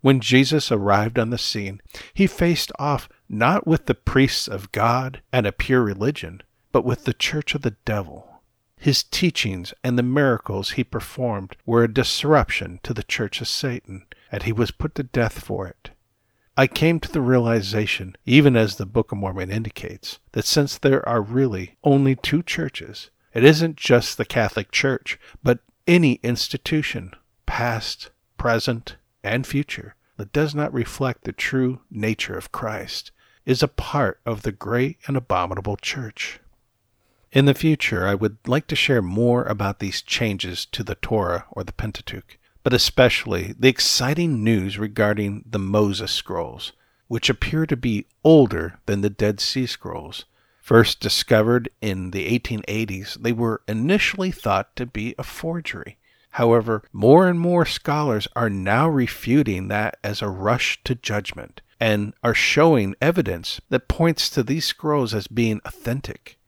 [0.00, 1.80] When Jesus arrived on the scene,
[2.12, 7.04] he faced off not with the priests of God and a pure religion, but with
[7.04, 8.42] the church of the devil.
[8.76, 14.04] His teachings and the miracles he performed were a disruption to the church of Satan,
[14.30, 15.90] and he was put to death for it.
[16.56, 21.08] I came to the realization, even as the Book of Mormon indicates, that since there
[21.08, 27.12] are really only two churches, it isn't just the Catholic Church, but any institution,
[27.46, 33.10] past, present, and future, that does not reflect the true nature of Christ,
[33.44, 36.40] is a part of the great and abominable church.
[37.32, 41.46] In the future, I would like to share more about these changes to the Torah
[41.50, 46.72] or the Pentateuch but especially the exciting news regarding the Moses Scrolls,
[47.06, 50.24] which appear to be older than the Dead Sea Scrolls.
[50.60, 55.98] First discovered in the 1880s, they were initially thought to be a forgery.
[56.30, 62.14] However, more and more scholars are now refuting that as a rush to judgment and
[62.22, 66.38] are showing evidence that points to these scrolls as being authentic.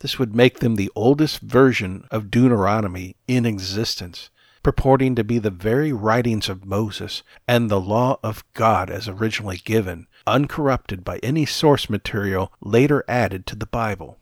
[0.00, 4.30] This would make them the oldest version of Deuteronomy in existence
[4.64, 9.58] purporting to be the very writings of Moses and the law of God as originally
[9.58, 14.18] given, uncorrupted by any source material later added to the Bible.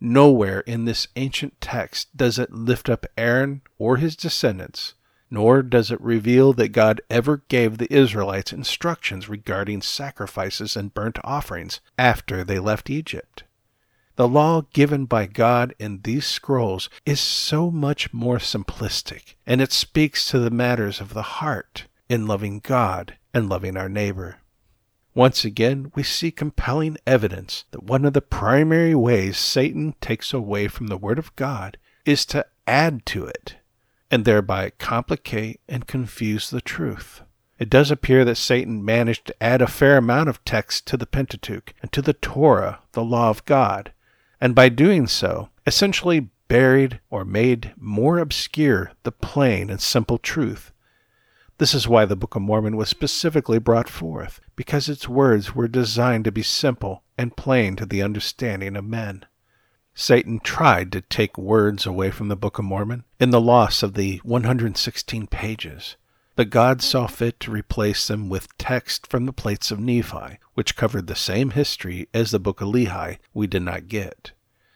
[0.00, 4.94] Nowhere in this ancient text does it lift up Aaron or his descendants,
[5.30, 11.18] nor does it reveal that God ever gave the Israelites instructions regarding sacrifices and burnt
[11.24, 13.44] offerings after they left Egypt.
[14.16, 19.70] The law given by God in these scrolls is so much more simplistic, and it
[19.70, 24.38] speaks to the matters of the heart in loving God and loving our neighbor.
[25.14, 30.68] Once again, we see compelling evidence that one of the primary ways Satan takes away
[30.68, 33.56] from the Word of God is to add to it,
[34.10, 37.22] and thereby complicate and confuse the truth.
[37.58, 41.06] It does appear that Satan managed to add a fair amount of text to the
[41.06, 43.92] Pentateuch and to the Torah, the law of God,
[44.40, 50.72] and by doing so, essentially buried or made more obscure the plain and simple truth.
[51.58, 55.66] This is why the Book of Mormon was specifically brought forth, because its words were
[55.66, 59.24] designed to be simple and plain to the understanding of men.
[60.00, 63.94] Satan tried to take words away from the Book of Mormon in the loss of
[63.94, 65.96] the 116 pages,
[66.36, 70.76] but God saw fit to replace them with text from the plates of Nephi, which
[70.76, 74.30] covered the same history as the Book of Lehi we did not get.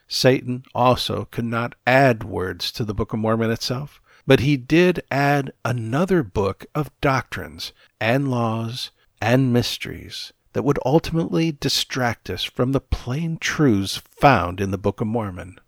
[0.09, 5.05] Satan also could not add words to the Book of Mormon itself, but he did
[5.09, 12.73] add another book of doctrines and laws and mysteries that would ultimately distract us from
[12.73, 15.59] the plain truths found in the Book of Mormon.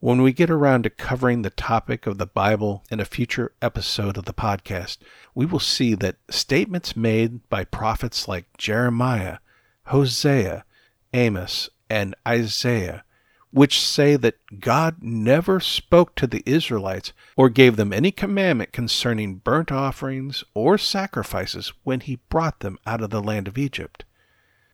[0.00, 4.18] When we get around to covering the topic of the Bible in a future episode
[4.18, 4.98] of the podcast,
[5.34, 9.38] we will see that statements made by prophets like Jeremiah,
[9.86, 10.64] Hosea,
[11.14, 13.04] Amos, and Isaiah,
[13.54, 19.36] which say that God never spoke to the Israelites or gave them any commandment concerning
[19.36, 24.04] burnt offerings or sacrifices when he brought them out of the land of Egypt,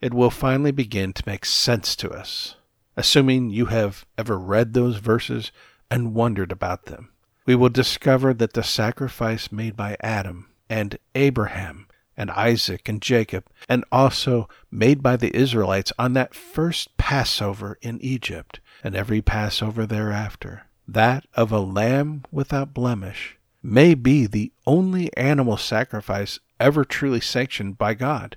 [0.00, 2.56] it will finally begin to make sense to us
[3.00, 5.52] assuming you have ever read those verses
[5.90, 7.10] and wondered about them.
[7.46, 13.46] We will discover that the sacrifice made by Adam and Abraham and Isaac and Jacob,
[13.66, 19.86] and also made by the Israelites on that first Passover in Egypt, and every Passover
[19.86, 27.20] thereafter, that of a lamb without blemish, may be the only animal sacrifice ever truly
[27.20, 28.36] sanctioned by God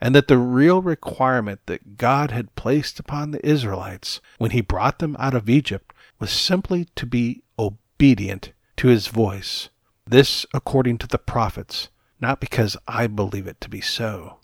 [0.00, 4.98] and that the real requirement that God had placed upon the Israelites when he brought
[4.98, 9.70] them out of Egypt was simply to be obedient to his voice.
[10.06, 11.88] This according to the prophets,
[12.20, 14.38] not because I believe it to be so.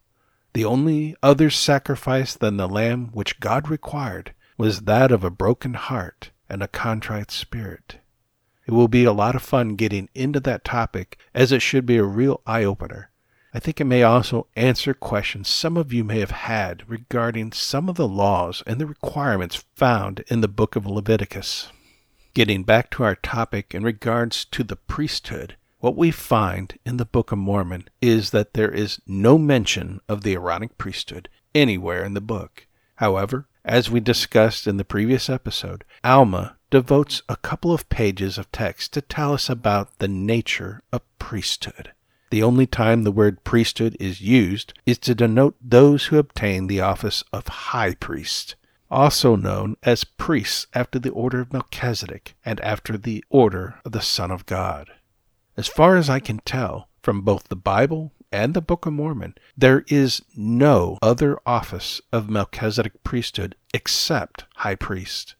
[0.54, 5.74] The only other sacrifice than the lamb which God required was that of a broken
[5.74, 7.98] heart and a contrite spirit.
[8.66, 11.96] It will be a lot of fun getting into that topic as it should be
[11.96, 13.10] a real eye opener.
[13.54, 17.88] I think it may also answer questions some of you may have had regarding some
[17.88, 21.68] of the laws and the requirements found in the book of Leviticus.
[22.34, 27.04] Getting back to our topic in regards to the priesthood, what we find in the
[27.04, 32.14] Book of Mormon is that there is no mention of the Aaronic priesthood anywhere in
[32.14, 32.66] the book.
[32.96, 38.50] However, as we discussed in the previous episode, Alma devotes a couple of pages of
[38.50, 41.92] text to tell us about the nature of priesthood.
[42.30, 46.80] The only time the word priesthood is used is to denote those who obtain the
[46.80, 48.54] office of high priest,
[48.90, 54.00] also known as priests after the order of Melchizedek and after the order of the
[54.00, 54.88] Son of God.
[55.56, 59.34] As far as I can tell from both the Bible and the Book of Mormon,
[59.56, 65.34] there is no other office of Melchizedek priesthood except high priest.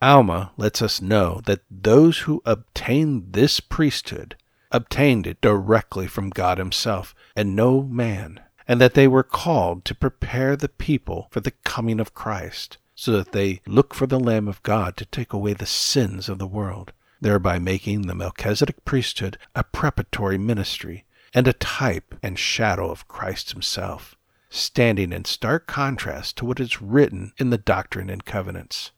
[0.00, 4.36] Alma lets us know that those who obtained this priesthood
[4.70, 9.94] obtained it directly from God Himself and no man, and that they were called to
[9.94, 14.46] prepare the people for the coming of Christ, so that they look for the Lamb
[14.46, 19.38] of God to take away the sins of the world thereby making the Melchizedek priesthood
[19.54, 21.04] a preparatory ministry
[21.34, 24.16] and a type and shadow of Christ himself,
[24.50, 28.92] standing in stark contrast to what is written in the Doctrine and Covenants.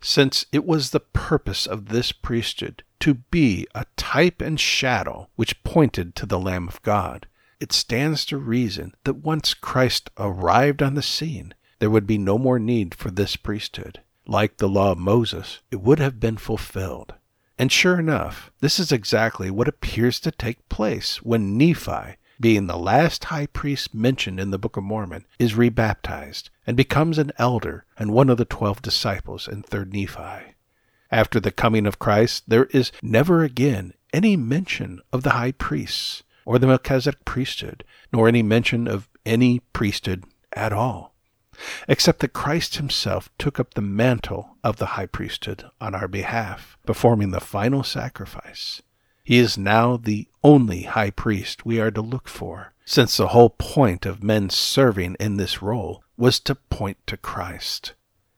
[0.00, 5.64] Since it was the purpose of this priesthood to be a type and shadow which
[5.64, 7.26] pointed to the Lamb of God,
[7.58, 12.38] it stands to reason that once Christ arrived on the scene, there would be no
[12.38, 14.00] more need for this priesthood.
[14.26, 17.14] Like the law of Moses, it would have been fulfilled.
[17.58, 22.76] And sure enough, this is exactly what appears to take place when Nephi, being the
[22.76, 27.84] last high priest mentioned in the Book of Mormon, is rebaptized and becomes an elder
[27.96, 30.54] and one of the twelve disciples in 3rd Nephi.
[31.12, 36.24] After the coming of Christ, there is never again any mention of the high priests
[36.44, 40.24] or the Melchizedek priesthood, nor any mention of any priesthood
[40.54, 41.13] at all
[41.88, 46.76] except that Christ himself took up the mantle of the high priesthood on our behalf,
[46.86, 48.82] performing the final sacrifice.
[49.22, 53.50] He is now the only high priest we are to look for, since the whole
[53.50, 57.94] point of men serving in this role was to point to Christ.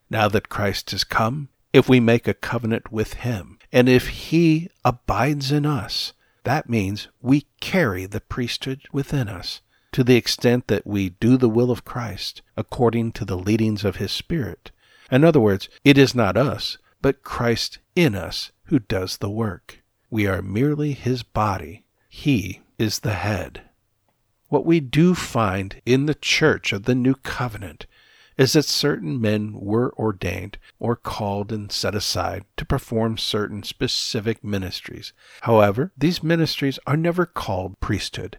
[0.09, 4.71] Now that Christ has come, if we make a covenant with him, and if he
[4.85, 6.13] abides in us,
[6.45, 9.61] that means we carry the priesthood within us
[9.97, 13.97] to the extent that we do the will of Christ according to the leadings of
[13.97, 14.71] His Spirit.
[15.11, 19.83] In other words, it is not us, but Christ in us who does the work.
[20.11, 21.85] We are merely His body.
[22.11, 23.63] He is the head.
[24.51, 27.87] What we do find in the church of the New Covenant
[28.37, 34.45] is that certain men were ordained or called and set aside to perform certain specific
[34.45, 35.15] ministries.
[35.41, 38.39] However, these ministries are never called priesthood.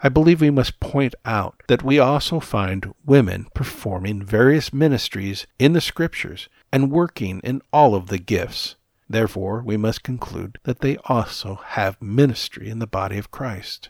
[0.00, 5.72] I believe we must point out that we also find women performing various ministries in
[5.72, 8.76] the Scriptures and working in all of the gifts.
[9.10, 13.88] Therefore, we must conclude that they also have ministry in the body of Christ.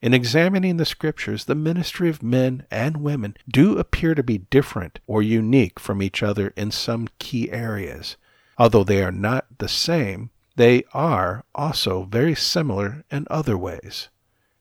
[0.00, 5.00] In examining the Scriptures, the ministry of men and women do appear to be different
[5.08, 8.16] or unique from each other in some key areas.
[8.58, 14.08] Although they are not the same, they are also very similar in other ways.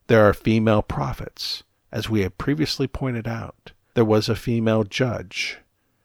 [0.07, 3.73] There are female prophets, as we have previously pointed out.
[3.93, 5.57] There was a female judge.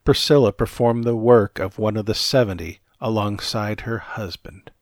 [0.05, 4.72] Priscilla performed the work of one of the seventy alongside her husband.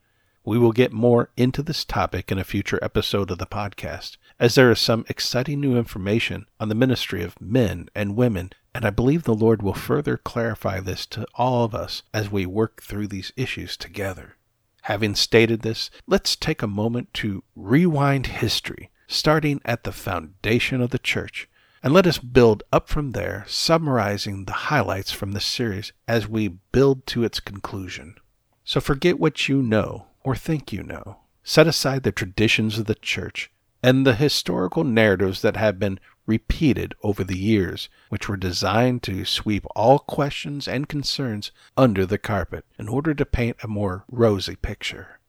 [0.42, 4.54] We will get more into this topic in a future episode of the podcast, as
[4.54, 8.90] there is some exciting new information on the ministry of men and women, and I
[8.90, 13.08] believe the Lord will further clarify this to all of us as we work through
[13.08, 14.36] these issues together.
[14.84, 20.90] Having stated this, let's take a moment to rewind history starting at the foundation of
[20.90, 21.48] the church.
[21.82, 26.48] And let us build up from there, summarizing the highlights from this series as we
[26.48, 28.14] build to its conclusion.
[28.64, 31.18] So forget what you know or think you know.
[31.42, 33.50] Set aside the traditions of the church
[33.82, 39.24] and the historical narratives that have been repeated over the years, which were designed to
[39.24, 44.54] sweep all questions and concerns under the carpet in order to paint a more rosy
[44.54, 45.19] picture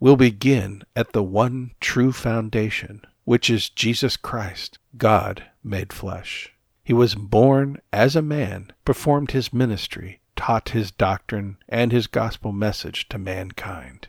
[0.00, 6.52] will begin at the one true foundation, which is Jesus Christ, God made flesh.
[6.82, 12.52] He was born as a man, performed his ministry, taught his doctrine and his gospel
[12.52, 14.08] message to mankind.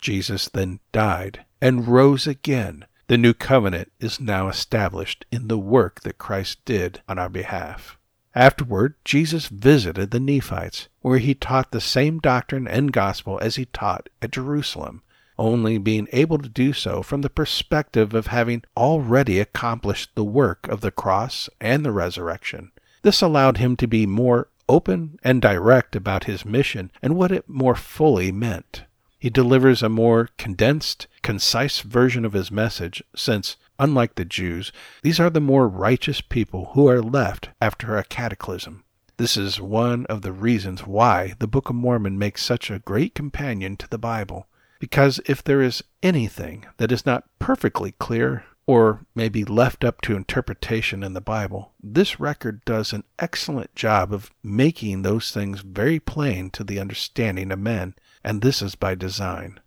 [0.00, 2.84] Jesus then died and rose again.
[3.06, 7.96] The new covenant is now established in the work that Christ did on our behalf.
[8.34, 13.64] Afterward, Jesus visited the Nephites, where he taught the same doctrine and gospel as he
[13.64, 15.02] taught at Jerusalem,
[15.40, 20.68] only being able to do so from the perspective of having already accomplished the work
[20.68, 22.70] of the cross and the resurrection.
[23.02, 27.48] This allowed him to be more open and direct about his mission and what it
[27.48, 28.84] more fully meant.
[29.18, 34.72] He delivers a more condensed, concise version of his message, since, unlike the Jews,
[35.02, 38.84] these are the more righteous people who are left after a cataclysm.
[39.16, 43.14] This is one of the reasons why the Book of Mormon makes such a great
[43.14, 44.46] companion to the Bible,
[44.80, 50.00] because if there is anything that is not perfectly clear, or may be left up
[50.00, 55.60] to interpretation in the Bible, this record does an excellent job of making those things
[55.60, 59.60] very plain to the understanding of men and this is by design.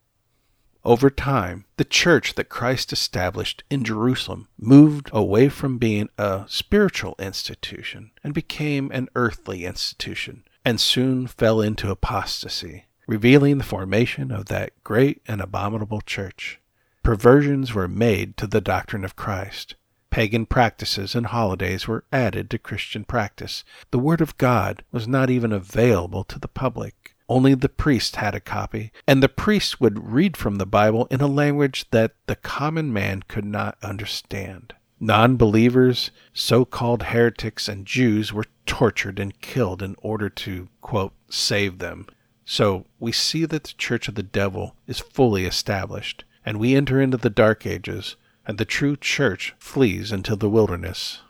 [0.86, 7.16] Over time, the church that Christ established in Jerusalem moved away from being a spiritual
[7.20, 14.46] institution and became an earthly institution, and soon fell into apostasy, revealing the formation of
[14.46, 16.60] that great and abominable church.
[17.04, 19.76] Perversions were made to the doctrine of Christ.
[20.10, 23.64] Pagan practices and holidays were added to Christian practice.
[23.92, 27.16] The Word of God was not even available to the public.
[27.28, 31.20] Only the priest had a copy, and the priest would read from the Bible in
[31.20, 34.76] a language that the common man could not understand.
[35.00, 41.14] Non believers, so called heretics, and Jews were tortured and killed in order to, quote,
[41.28, 42.08] save them.
[42.46, 47.02] So we see that the church of the devil is fully established, and we enter
[47.02, 48.16] into the dark ages,
[48.46, 51.22] and the true church flees into the wilderness.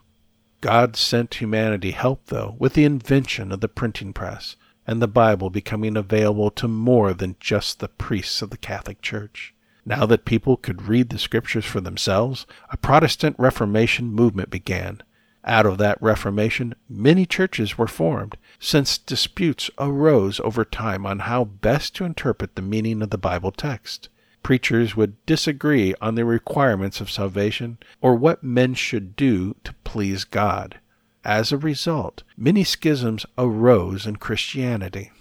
[0.62, 4.56] God sent humanity help, though, with the invention of the printing press
[4.88, 9.54] and the Bible becoming available to more than just the priests of the Catholic Church.
[9.86, 15.02] Now that people could read the Scriptures for themselves, a Protestant Reformation movement began.
[15.46, 21.44] Out of that Reformation, many churches were formed, since disputes arose over time on how
[21.44, 24.08] best to interpret the meaning of the Bible text.
[24.42, 30.24] Preachers would disagree on the requirements of salvation or what men should do to please
[30.24, 30.80] God.
[31.26, 35.12] As a result, many schisms arose in Christianity.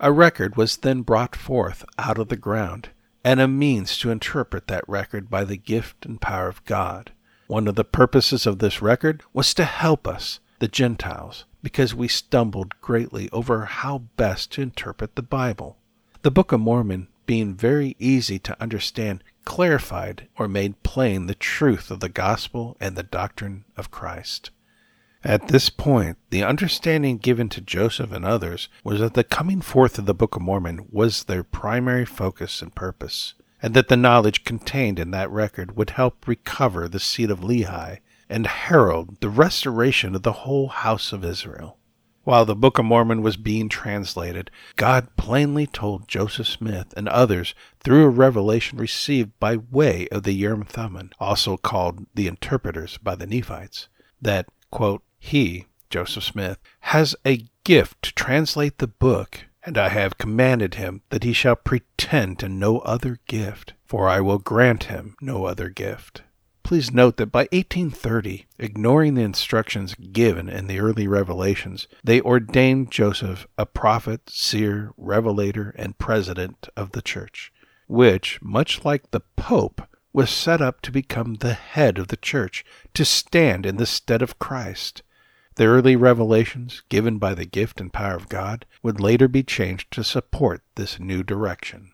[0.00, 2.90] A record was then brought forth out of the ground,
[3.22, 7.12] and a means to interpret that record by the gift and power of God.
[7.46, 12.08] One of the purposes of this record was to help us, the Gentiles, because we
[12.08, 15.76] stumbled greatly over how best to interpret the Bible.
[16.22, 21.90] The Book of Mormon, being very easy to understand, clarified or made plain the truth
[21.90, 24.50] of the gospel and the doctrine of Christ.
[25.22, 29.98] At this point, the understanding given to Joseph and others was that the coming forth
[29.98, 33.34] of the Book of Mormon was their primary focus and purpose,
[33.64, 37.98] and that the knowledge contained in that record would help recover the seat of Lehi
[38.28, 41.78] and herald the restoration of the whole house of Israel.
[42.24, 47.54] While the Book of Mormon was being translated, God plainly told Joseph Smith and others
[47.82, 53.14] through a revelation received by way of the Urim Thummim, also called the interpreters by
[53.14, 53.88] the Nephites,
[54.20, 60.18] that, quote, he, Joseph Smith, has a gift to translate the book, and I have
[60.18, 65.16] commanded him that he shall pretend to no other gift, for I will grant him
[65.20, 66.22] no other gift.
[66.62, 72.90] Please note that by 1830, ignoring the instructions given in the early revelations, they ordained
[72.90, 77.52] Joseph a prophet, seer, revelator, and president of the church,
[77.86, 79.82] which, much like the Pope,
[80.14, 84.22] was set up to become the head of the church, to stand in the stead
[84.22, 85.02] of Christ.
[85.56, 89.92] The early revelations given by the gift and power of God would later be changed
[89.92, 91.92] to support this new direction.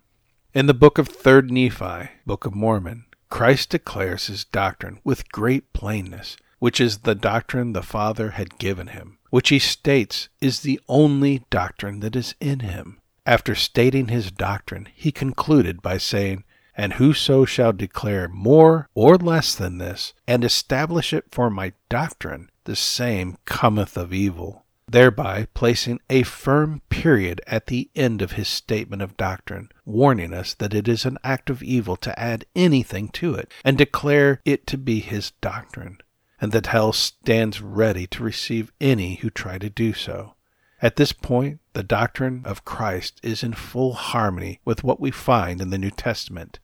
[0.55, 5.73] In the book of 3rd Nephi, Book of Mormon, Christ declares his doctrine with great
[5.73, 10.81] plainness, which is the doctrine the Father had given him, which he states is the
[10.89, 13.01] only doctrine that is in him.
[13.27, 16.45] After stating his doctrine, he concluded by saying,
[16.75, 22.50] And whoso shall declare more or less than this, and establish it for my doctrine,
[22.71, 28.47] the same cometh of evil, thereby placing a firm period at the end of his
[28.47, 33.09] statement of doctrine, warning us that it is an act of evil to add anything
[33.09, 35.99] to it and declare it to be his doctrine,
[36.41, 40.37] and that hell stands ready to receive any who try to do so.
[40.81, 45.61] At this point, the doctrine of Christ is in full harmony with what we find
[45.61, 46.61] in the New Testament.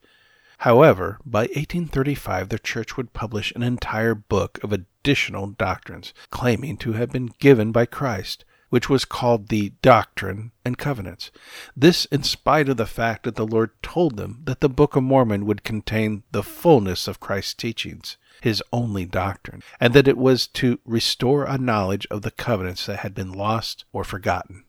[0.58, 4.72] However, by 1835 the Church would publish an entire book of
[5.06, 10.76] additional doctrines, claiming to have been given by Christ, which was called the Doctrine and
[10.76, 11.30] Covenants.
[11.76, 15.04] This in spite of the fact that the Lord told them that the Book of
[15.04, 20.48] Mormon would contain the fullness of Christ's teachings, his only doctrine, and that it was
[20.48, 24.64] to restore a knowledge of the covenants that had been lost or forgotten.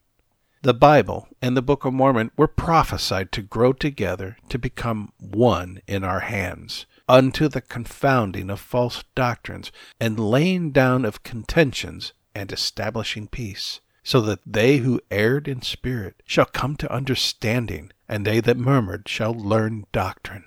[0.62, 5.82] The Bible and the Book of Mormon were prophesied to grow together to become one
[5.88, 12.52] in our hands, unto the confounding of false doctrines and laying down of contentions and
[12.52, 18.40] establishing peace so that they who erred in spirit shall come to understanding, and they
[18.40, 20.46] that murmured shall learn doctrine.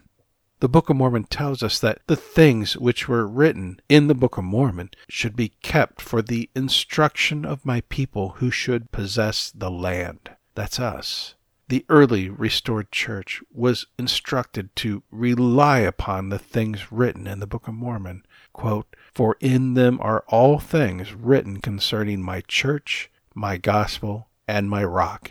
[0.60, 4.38] The Book of Mormon tells us that the things which were written in the Book
[4.38, 9.70] of Mormon should be kept for the instruction of my people who should possess the
[9.70, 10.30] land.
[10.54, 11.34] That's us.
[11.70, 17.68] The early restored church was instructed to rely upon the things written in the Book
[17.68, 18.26] of Mormon.
[18.52, 24.82] Quote, For in them are all things written concerning my church, my gospel, and my
[24.82, 25.30] rock.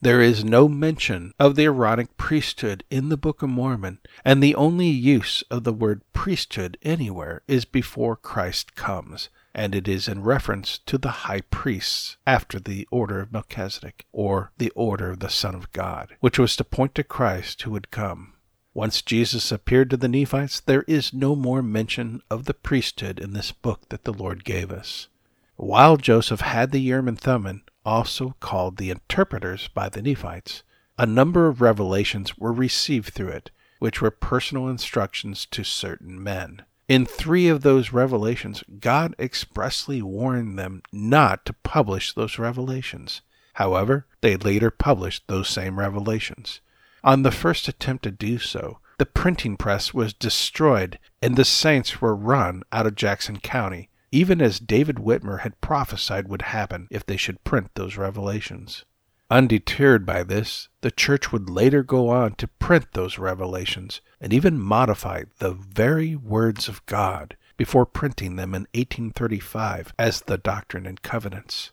[0.00, 4.54] There is no mention of the Aaronic priesthood in the Book of Mormon, and the
[4.54, 10.22] only use of the word priesthood anywhere is before Christ comes, and it is in
[10.22, 15.30] reference to the high priests after the order of Melchizedek, or the order of the
[15.30, 18.34] Son of God, which was to point to Christ who would come.
[18.74, 23.32] Once Jesus appeared to the Nephites, there is no more mention of the priesthood in
[23.32, 25.08] this book that the Lord gave us.
[25.56, 30.64] While Joseph had the Urim and Thummim, also called the interpreters by the Nephites,
[30.98, 36.62] a number of revelations were received through it, which were personal instructions to certain men.
[36.88, 43.22] In three of those revelations, God expressly warned them not to publish those revelations.
[43.54, 46.60] However, they later published those same revelations.
[47.02, 52.00] On the first attempt to do so, the printing press was destroyed and the saints
[52.00, 57.04] were run out of Jackson County, even as David Whitmer had prophesied would happen if
[57.04, 58.84] they should print those revelations.
[59.28, 64.60] Undeterred by this, the church would later go on to print those revelations and even
[64.60, 71.02] modify the very words of God before printing them in 1835 as the Doctrine and
[71.02, 71.72] Covenants.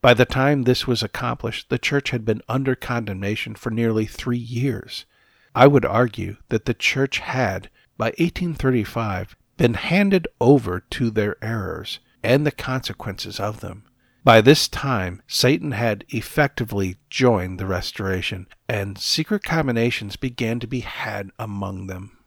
[0.00, 4.38] By the time this was accomplished, the church had been under condemnation for nearly three
[4.38, 5.06] years.
[5.54, 12.00] I would argue that the church had, by 1835, been handed over to their errors
[12.24, 13.84] and the consequences of them.
[14.24, 20.80] By this time, Satan had effectively joined the restoration, and secret combinations began to be
[20.80, 22.18] had among them.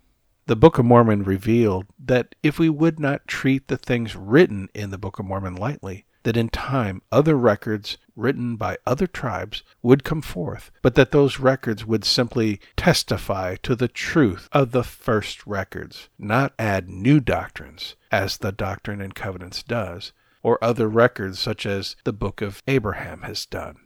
[0.47, 4.89] The Book of Mormon revealed that if we would not treat the things written in
[4.89, 10.03] the Book of Mormon lightly, that in time other records written by other tribes would
[10.03, 15.45] come forth, but that those records would simply testify to the truth of the first
[15.47, 20.13] records, not add new doctrines, as the Doctrine and Covenants does,
[20.43, 23.77] or other records such as the Book of Abraham has done.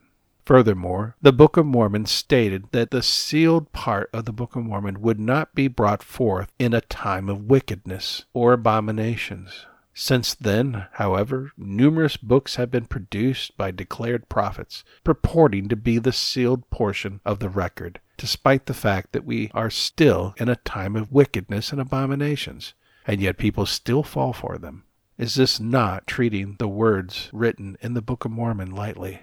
[0.45, 5.01] Furthermore, the Book of Mormon stated that the sealed part of the Book of Mormon
[5.01, 9.65] would not be brought forth in a time of wickedness or abominations.
[9.97, 16.11] Since then, however, numerous books have been produced by declared prophets purporting to be the
[16.11, 20.95] sealed portion of the record, despite the fact that we are still in a time
[20.95, 22.73] of wickedness and abominations,
[23.07, 24.83] and yet people still fall for them.
[25.17, 29.21] Is this not treating the words written in the Book of Mormon lightly?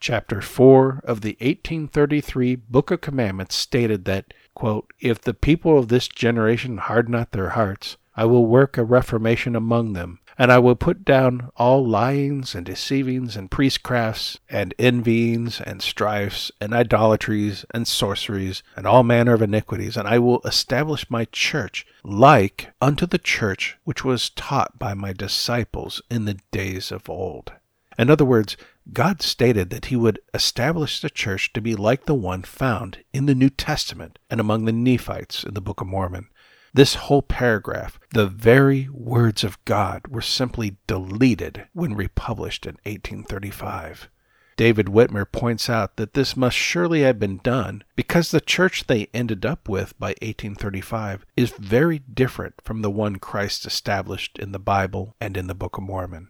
[0.00, 5.88] Chapter 4 of the 1833 Book of Commandments stated that, quote, If the people of
[5.88, 10.58] this generation harden not their hearts, I will work a reformation among them, and I
[10.58, 17.66] will put down all lyings and deceivings and priestcrafts and envyings and strifes and idolatries
[17.74, 23.04] and sorceries and all manner of iniquities, and I will establish my church like unto
[23.04, 27.52] the church which was taught by my disciples in the days of old.
[27.98, 28.56] In other words,
[28.94, 33.26] God stated that he would establish the church to be like the one found in
[33.26, 36.28] the New Testament and among the Nephites in the Book of Mormon.
[36.72, 44.08] This whole paragraph, the very words of God, were simply deleted when republished in 1835.
[44.56, 49.08] David Whitmer points out that this must surely have been done because the church they
[49.12, 54.58] ended up with by 1835 is very different from the one Christ established in the
[54.58, 56.28] Bible and in the Book of Mormon.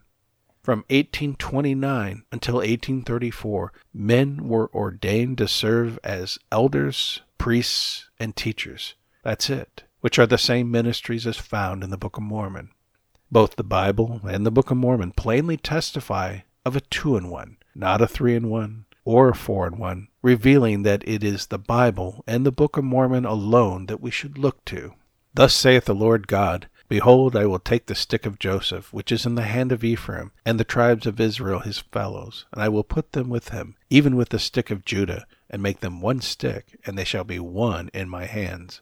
[0.63, 8.95] From 1829 until 1834, men were ordained to serve as elders, priests, and teachers.
[9.23, 12.71] That's it which are the same ministries as found in the Book of Mormon.
[13.31, 17.59] Both the Bible and the Book of Mormon plainly testify of a two in one,
[17.75, 21.59] not a three in one or a four in one, revealing that it is the
[21.59, 24.95] Bible and the Book of Mormon alone that we should look to.
[25.35, 29.25] Thus saith the Lord God Behold, I will take the stick of Joseph, which is
[29.25, 32.83] in the hand of Ephraim, and the tribes of Israel his fellows, and I will
[32.83, 36.77] put them with him, even with the stick of Judah, and make them one stick,
[36.85, 38.81] and they shall be one in my hands.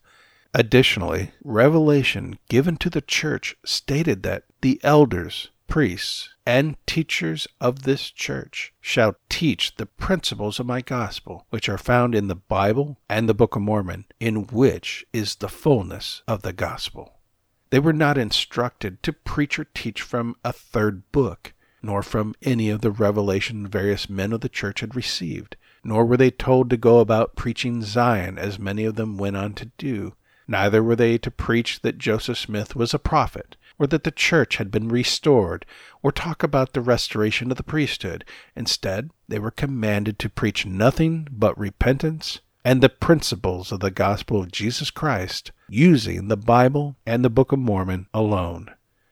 [0.59, 8.11] Additionally, revelation given to the church stated that the elders, priests, and teachers of this
[8.11, 13.29] church shall teach the principles of my gospel, which are found in the Bible and
[13.29, 17.21] the Book of Mormon, in which is the fullness of the gospel.
[17.71, 21.53] They were not instructed to preach or teach from a third book,
[21.85, 26.17] nor from any of the revelation various men of the church had received, nor were
[26.17, 30.15] they told to go about preaching Zion as many of them went on to do.
[30.51, 34.57] Neither were they to preach that Joseph Smith was a prophet, or that the church
[34.57, 35.67] had been restored,
[36.03, 38.25] or talk about the restoration of the priesthood.
[38.57, 44.41] Instead, they were commanded to preach nothing but repentance and the principles of the gospel
[44.41, 48.71] of Jesus Christ, using the Bible and the Book of Mormon alone.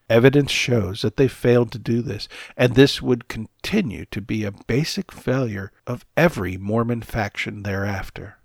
[0.09, 4.53] Evidence shows that they failed to do this, and this would continue to be a
[4.53, 8.39] basic failure of every Mormon faction thereafter.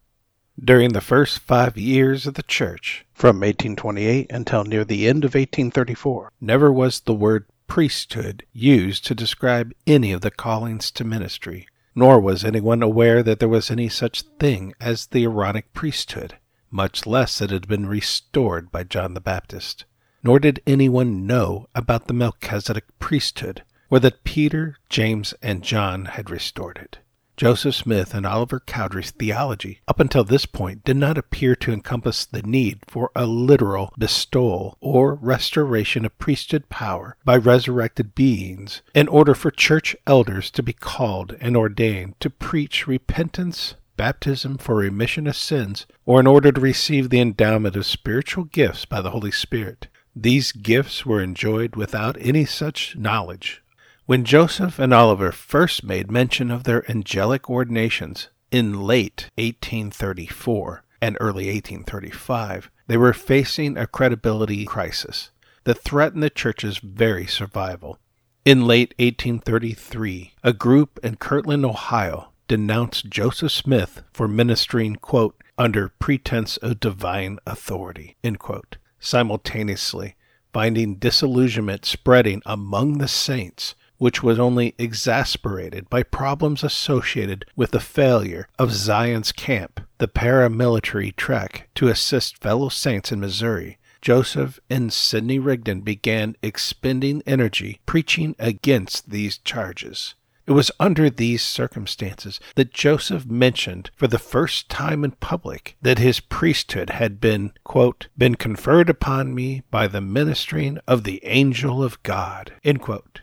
[0.64, 5.34] During the first five years of the church, from 1828 until near the end of
[5.34, 11.68] 1834, never was the word priesthood used to describe any of the callings to ministry,
[11.96, 16.38] nor was anyone aware that there was any such thing as the Aaronic priesthood,
[16.70, 19.86] much less that it had been restored by John the Baptist.
[20.22, 26.30] Nor did anyone know about the Melchizedek priesthood, or that Peter, James, and John had
[26.30, 27.00] restored it.
[27.42, 32.24] Joseph Smith and Oliver Cowdery's theology up until this point did not appear to encompass
[32.24, 39.08] the need for a literal bestowal or restoration of priesthood power by resurrected beings in
[39.08, 45.26] order for church elders to be called and ordained to preach repentance, baptism for remission
[45.26, 49.32] of sins, or in order to receive the endowment of spiritual gifts by the Holy
[49.32, 49.88] Spirit.
[50.16, 53.64] These gifts were enjoyed without any such knowledge
[54.12, 61.16] when Joseph and Oliver first made mention of their angelic ordinations in late 1834 and
[61.22, 65.32] early 1835, they were facing a credibility crisis
[65.64, 68.00] that threatened the church's very survival.
[68.44, 75.88] In late 1833, a group in Kirtland, Ohio, denounced Joseph Smith for ministering, quote, under
[75.88, 80.16] pretense of divine authority, quote, simultaneously
[80.52, 87.80] finding disillusionment spreading among the saints which was only exasperated by problems associated with the
[87.80, 93.78] failure of Zion's Camp, the paramilitary trek to assist fellow saints in Missouri.
[94.02, 100.16] Joseph and Sidney Rigdon began expending energy preaching against these charges.
[100.48, 106.00] It was under these circumstances that Joseph mentioned for the first time in public that
[106.00, 111.84] his priesthood had been, quote, been conferred upon me by the ministering of the angel
[111.84, 113.21] of God, end quote.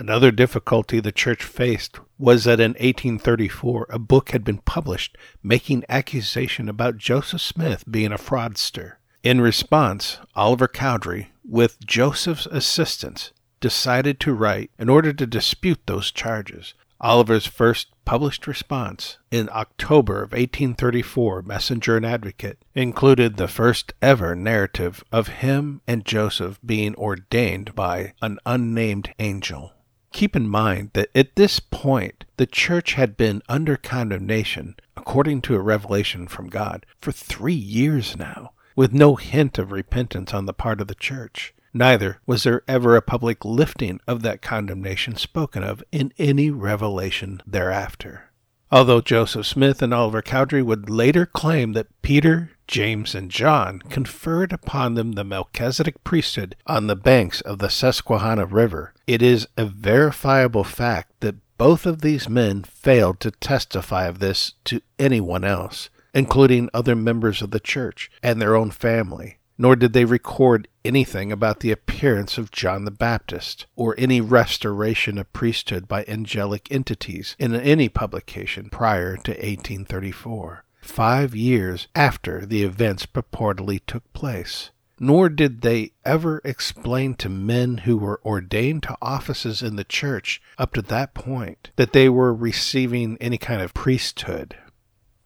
[0.00, 5.84] Another difficulty the church faced was that in 1834 a book had been published making
[5.90, 8.94] accusation about Joseph Smith being a fraudster.
[9.22, 16.10] In response, Oliver Cowdery, with Joseph's assistance, decided to write in order to dispute those
[16.10, 16.72] charges.
[16.98, 24.34] Oliver's first published response in October of 1834, Messenger and Advocate, included the first ever
[24.34, 29.74] narrative of him and Joseph being ordained by an unnamed angel.
[30.12, 35.54] Keep in mind that at this point, the church had been under condemnation, according to
[35.54, 40.52] a revelation from God, for three years now, with no hint of repentance on the
[40.52, 41.54] part of the church.
[41.72, 47.40] Neither was there ever a public lifting of that condemnation spoken of in any revelation
[47.46, 48.29] thereafter
[48.70, 54.52] although Joseph Smith and Oliver Cowdery would later claim that Peter, James, and John conferred
[54.52, 58.94] upon them the Melchizedek priesthood on the banks of the Susquehanna River.
[59.06, 64.54] It is a verifiable fact that both of these men failed to testify of this
[64.64, 69.92] to anyone else, including other members of the church and their own family nor did
[69.92, 75.86] they record anything about the appearance of John the Baptist or any restoration of priesthood
[75.86, 83.82] by angelic entities in any publication prior to 1834, five years after the events purportedly
[83.86, 84.70] took place.
[84.98, 90.40] Nor did they ever explain to men who were ordained to offices in the church
[90.56, 94.56] up to that point that they were receiving any kind of priesthood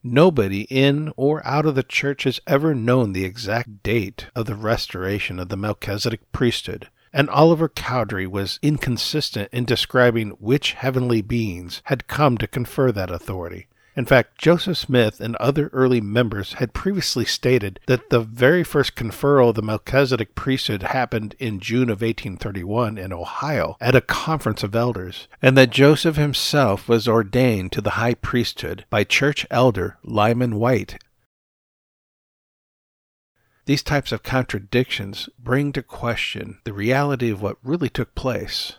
[0.06, 4.54] Nobody in or out of the church has ever known the exact date of the
[4.54, 11.80] restoration of the Melchizedek priesthood, and Oliver Cowdery was inconsistent in describing which heavenly beings
[11.84, 13.66] had come to confer that authority.
[13.96, 18.96] In fact, Joseph Smith and other early members had previously stated that the very first
[18.96, 24.62] conferral of the Melchizedek priesthood happened in June of 1831 in Ohio at a conference
[24.62, 29.98] of elders, and that Joseph himself was ordained to the high priesthood by church elder
[30.02, 30.98] Lyman Wight
[33.66, 38.74] these types of contradictions bring to question the reality of what really took place.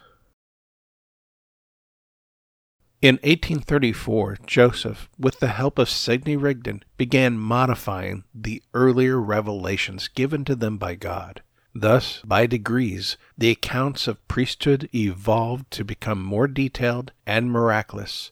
[3.05, 10.43] In 1834, Joseph, with the help of Sidney Rigdon, began modifying the earlier revelations given
[10.45, 11.43] to them by God.
[11.75, 18.31] Thus, by degrees, the accounts of priesthood evolved to become more detailed and miraculous,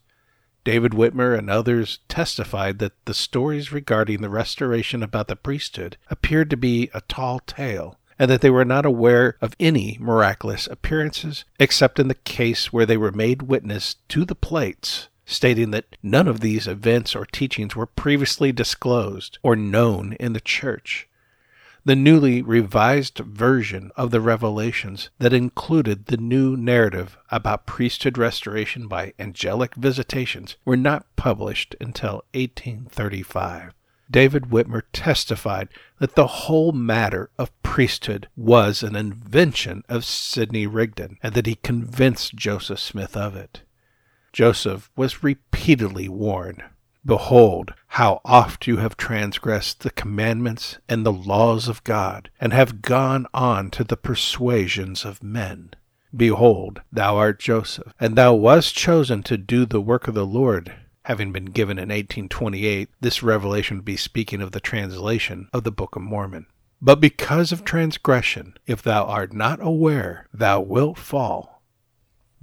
[0.64, 6.50] David Whitmer and others testified that the stories regarding the restoration about the priesthood appeared
[6.50, 11.46] to be a tall tale, and that they were not aware of any miraculous appearances
[11.60, 16.28] except in the case where they were made witness to the plates, stating that none
[16.28, 21.08] of these events or teachings were previously disclosed or known in the church
[21.86, 28.88] the newly revised version of the Revelations that included the new narrative about priesthood restoration
[28.88, 33.74] by angelic visitations were not published until 1835.
[34.14, 41.18] David Whitmer testified that the whole matter of priesthood was an invention of Sidney Rigdon
[41.24, 43.64] and that he convinced Joseph Smith of it.
[44.32, 46.64] Joseph was repeatedly warned
[47.04, 52.84] Behold, how oft you have transgressed the commandments and the laws of God, and have
[52.84, 55.72] gone on to the persuasions of men.
[56.16, 60.72] Behold, thou art Joseph, and thou wast chosen to do the work of the Lord.
[61.06, 65.72] Having been given in 1828, this revelation would be speaking of the translation of the
[65.72, 66.46] Book of Mormon.
[66.82, 71.62] But because of transgression, if thou art not aware, thou wilt fall.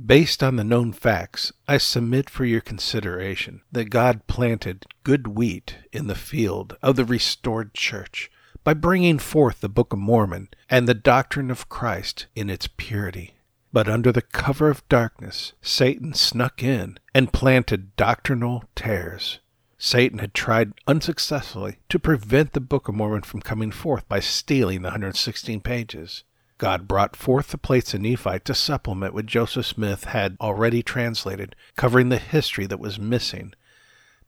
[0.05, 5.77] Based on the known facts, I submit for your consideration that God planted good wheat
[5.93, 8.31] in the field of the restored church
[8.63, 13.35] by bringing forth the Book of Mormon and the doctrine of Christ in its purity.
[13.73, 19.39] But under the cover of darkness, Satan snuck in and planted doctrinal tares.
[19.79, 24.83] Satan had tried unsuccessfully to prevent the Book of Mormon from coming forth by stealing
[24.83, 26.25] the 116 pages.
[26.59, 31.57] God brought forth the plates of Nephi to supplement what Joseph Smith had already translated,
[31.77, 33.55] covering the history that was missing.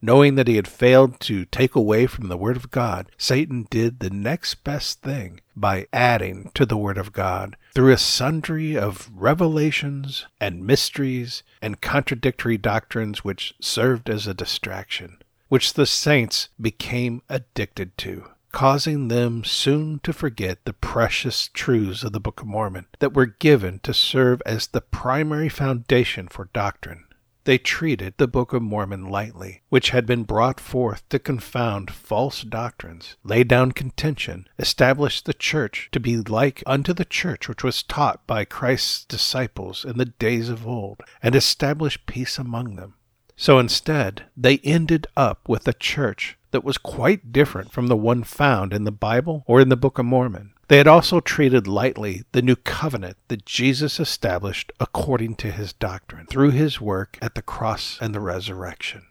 [0.00, 4.00] Knowing that he had failed to take away from the Word of God, Satan did
[4.00, 9.10] the next best thing by adding to the Word of God through a sundry of
[9.14, 15.18] revelations and mysteries and contradictory doctrines which served as a distraction,
[15.48, 22.12] which the saints became addicted to causing them soon to forget the precious truths of
[22.12, 27.04] the Book of Mormon that were given to serve as the primary foundation for doctrine.
[27.44, 32.42] They treated the Book of Mormon lightly, which had been brought forth to confound false
[32.42, 37.82] doctrines, lay down contention, establish the church to be like unto the church which was
[37.82, 42.94] taught by Christ's disciples in the days of old, and establish peace among them.
[43.36, 48.22] So instead, they ended up with a church that was quite different from the one
[48.22, 50.52] found in the Bible or in the Book of Mormon.
[50.72, 56.24] They had also treated lightly the new covenant that Jesus established according to his doctrine
[56.24, 59.02] through his work at the cross and the resurrection.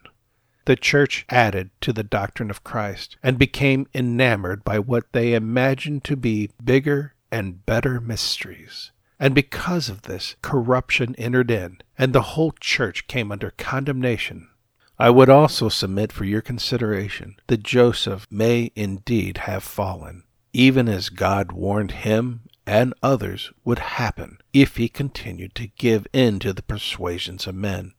[0.64, 6.02] The church added to the doctrine of Christ and became enamored by what they imagined
[6.02, 8.90] to be bigger and better mysteries.
[9.20, 14.48] And because of this, corruption entered in, and the whole church came under condemnation
[14.98, 21.08] I would also submit for your consideration that Joseph may indeed have fallen, even as
[21.08, 26.62] God warned him and others would happen if he continued to give in to the
[26.62, 27.94] persuasions of men.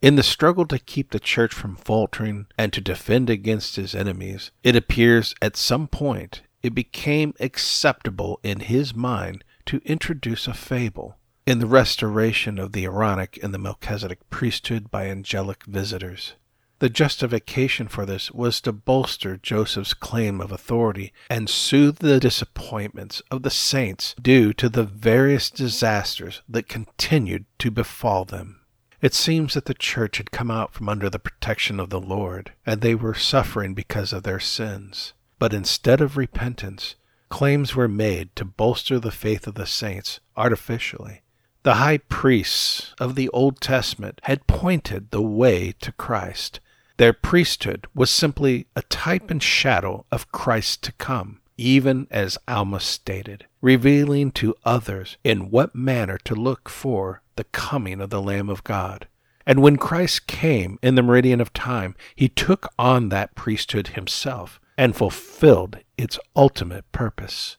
[0.00, 4.50] In the struggle to keep the church from faltering and to defend against his enemies,
[4.62, 11.16] it appears at some point it became acceptable in his mind to introduce a fable
[11.46, 16.34] in the restoration of the Aaronic and the Melchizedek priesthood by angelic visitors.
[16.80, 23.20] The justification for this was to bolster Joseph's claim of authority and soothe the disappointments
[23.32, 28.60] of the saints due to the various disasters that continued to befall them.
[29.00, 32.52] It seems that the church had come out from under the protection of the Lord,
[32.64, 35.14] and they were suffering because of their sins.
[35.40, 36.94] But instead of repentance,
[37.28, 41.22] claims were made to bolster the faith of the saints artificially.
[41.64, 46.60] The high priests of the Old Testament had pointed the way to Christ,
[46.98, 52.80] their priesthood was simply a type and shadow of Christ to come, even as Alma
[52.80, 58.50] stated, revealing to others in what manner to look for the coming of the Lamb
[58.50, 59.06] of God.
[59.46, 64.60] And when Christ came in the meridian of time, he took on that priesthood himself
[64.76, 67.56] and fulfilled its ultimate purpose.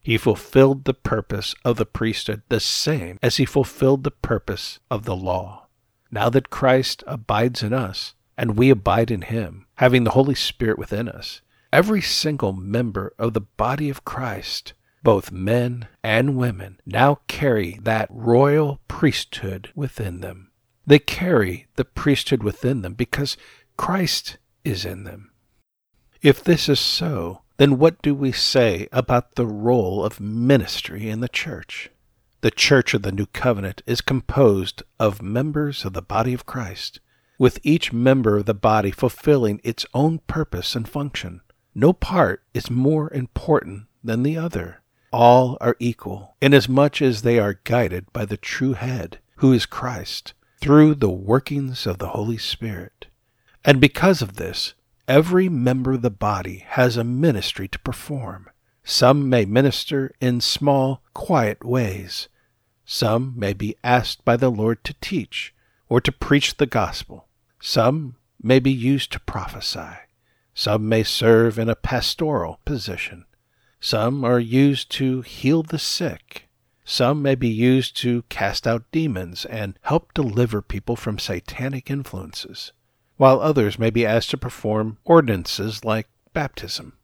[0.00, 5.04] He fulfilled the purpose of the priesthood the same as he fulfilled the purpose of
[5.04, 5.66] the law.
[6.10, 10.78] Now that Christ abides in us, and we abide in him, having the Holy Spirit
[10.78, 11.40] within us,
[11.72, 14.72] every single member of the body of Christ,
[15.02, 20.50] both men and women, now carry that royal priesthood within them.
[20.86, 23.36] They carry the priesthood within them because
[23.76, 25.30] Christ is in them.
[26.20, 31.20] If this is so, then what do we say about the role of ministry in
[31.20, 31.90] the church?
[32.40, 37.00] The church of the new covenant is composed of members of the body of Christ,
[37.42, 41.40] with each member of the body fulfilling its own purpose and function.
[41.74, 44.80] No part is more important than the other.
[45.12, 50.34] All are equal, inasmuch as they are guided by the true head, who is Christ,
[50.60, 53.08] through the workings of the Holy Spirit.
[53.64, 54.74] And because of this,
[55.08, 58.50] every member of the body has a ministry to perform.
[58.84, 62.28] Some may minister in small, quiet ways.
[62.84, 65.52] Some may be asked by the Lord to teach
[65.88, 67.26] or to preach the gospel.
[67.64, 69.94] Some may be used to prophesy.
[70.52, 73.24] Some may serve in a pastoral position.
[73.78, 76.48] Some are used to heal the sick.
[76.84, 82.72] Some may be used to cast out demons and help deliver people from satanic influences,
[83.16, 86.94] while others may be asked to perform ordinances like baptism.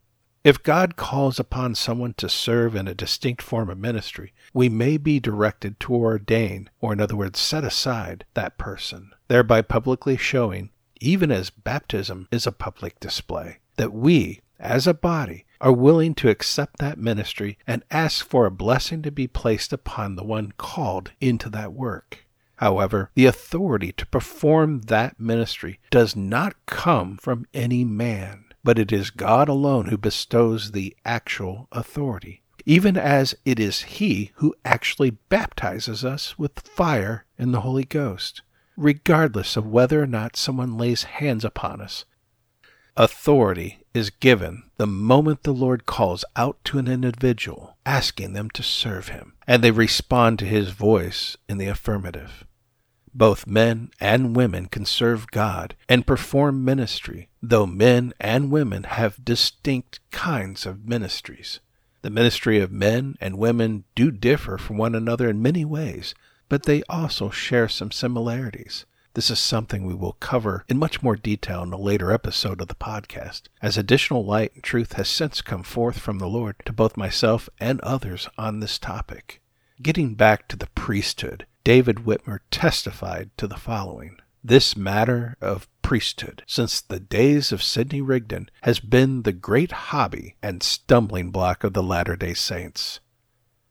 [0.45, 4.97] If God calls upon someone to serve in a distinct form of ministry, we may
[4.97, 10.71] be directed to ordain, or in other words, set aside that person, thereby publicly showing,
[11.01, 16.31] even as baptism is a public display, that we, as a body, are willing to
[16.31, 21.11] accept that ministry and ask for a blessing to be placed upon the one called
[21.21, 22.27] into that work.
[22.57, 28.93] However, the authority to perform that ministry does not come from any man, but it
[28.93, 35.09] is God alone who bestows the actual authority, even as it is He who actually
[35.09, 38.43] baptizes us with fire and the Holy Ghost,
[38.77, 42.05] regardless of whether or not someone lays hands upon us
[43.01, 48.63] Authority is given the moment the Lord calls out to an individual, asking them to
[48.65, 52.45] serve him, and they respond to his voice in the affirmative.
[53.15, 59.25] Both men and women can serve God and perform ministry, though men and women have
[59.25, 61.61] distinct kinds of ministries.
[62.03, 66.15] The ministry of men and women do differ from one another in many ways,
[66.49, 68.87] but they also share some similarities.
[69.15, 72.69] This is something we will cover in much more detail in a later episode of
[72.69, 76.73] the podcast, as additional light and truth has since come forth from the Lord to
[76.73, 79.41] both myself and others on this topic.
[79.83, 84.17] Getting back to the priesthood, David Whitmer testified to the following.
[84.43, 90.37] This matter of priesthood, since the days of Sidney Rigdon, has been the great hobby
[90.43, 93.01] and stumbling block of the Latter day Saints.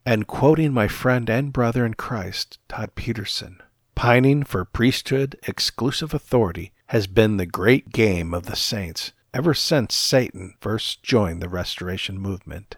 [0.05, 3.63] And quoting my friend and brother in Christ, Todd Peterson,
[3.95, 9.95] Pining for priesthood exclusive authority has been the great game of the saints ever since
[9.95, 12.77] Satan first joined the Restoration movement.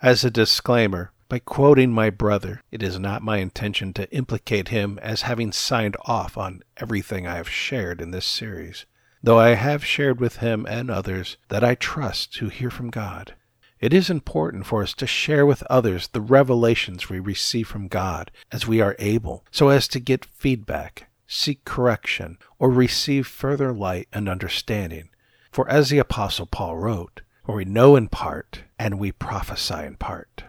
[0.00, 4.98] As a disclaimer, by quoting my brother, it is not my intention to implicate him
[5.02, 8.86] as having signed off on everything I have shared in this series,
[9.22, 13.34] though I have shared with him and others that I trust to hear from God.
[13.80, 18.30] It is important for us to share with others the revelations we receive from God
[18.52, 24.08] as we are able, so as to get feedback, seek correction, or receive further light
[24.12, 25.10] and understanding.
[25.50, 29.96] For as the Apostle Paul wrote, For we know in part, and we prophesy in
[29.96, 30.44] part.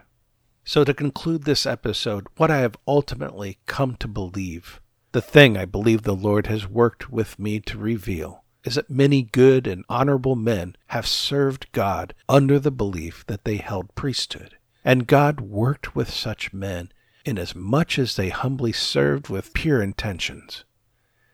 [0.67, 4.81] So to conclude this episode, what I have ultimately come to believe,
[5.13, 9.21] the thing I believe the Lord has worked with me to reveal, is that many
[9.21, 14.57] good and honorable men have served God under the belief that they held priesthood.
[14.83, 16.91] And God worked with such men
[17.23, 20.65] inasmuch as they humbly served with pure intentions.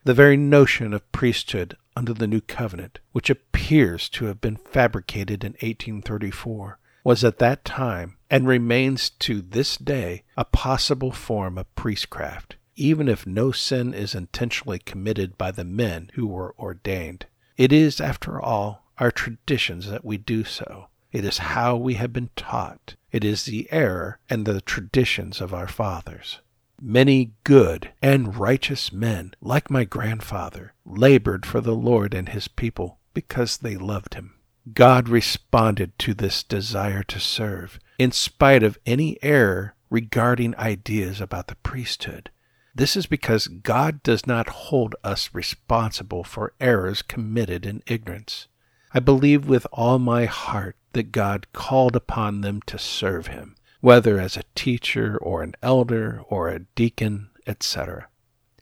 [0.03, 5.43] The very notion of priesthood under the new covenant, which appears to have been fabricated
[5.43, 11.75] in 1834, was at that time and remains to this day a possible form of
[11.75, 17.25] priestcraft even if no sin is intentionally committed by the men who were ordained.
[17.57, 20.87] It is, after all, our traditions that we do so.
[21.11, 22.95] It is how we have been taught.
[23.11, 26.39] It is the error and the traditions of our fathers.
[26.81, 32.97] Many good and righteous men, like my grandfather, labored for the Lord and his people
[33.13, 34.33] because they loved him.
[34.71, 41.47] God responded to this desire to serve, in spite of any error regarding ideas about
[41.47, 42.29] the priesthood.
[42.73, 48.47] This is because God does not hold us responsible for errors committed in ignorance.
[48.93, 54.17] I believe with all my heart that God called upon them to serve him, whether
[54.19, 58.07] as a teacher or an elder or a deacon, etc.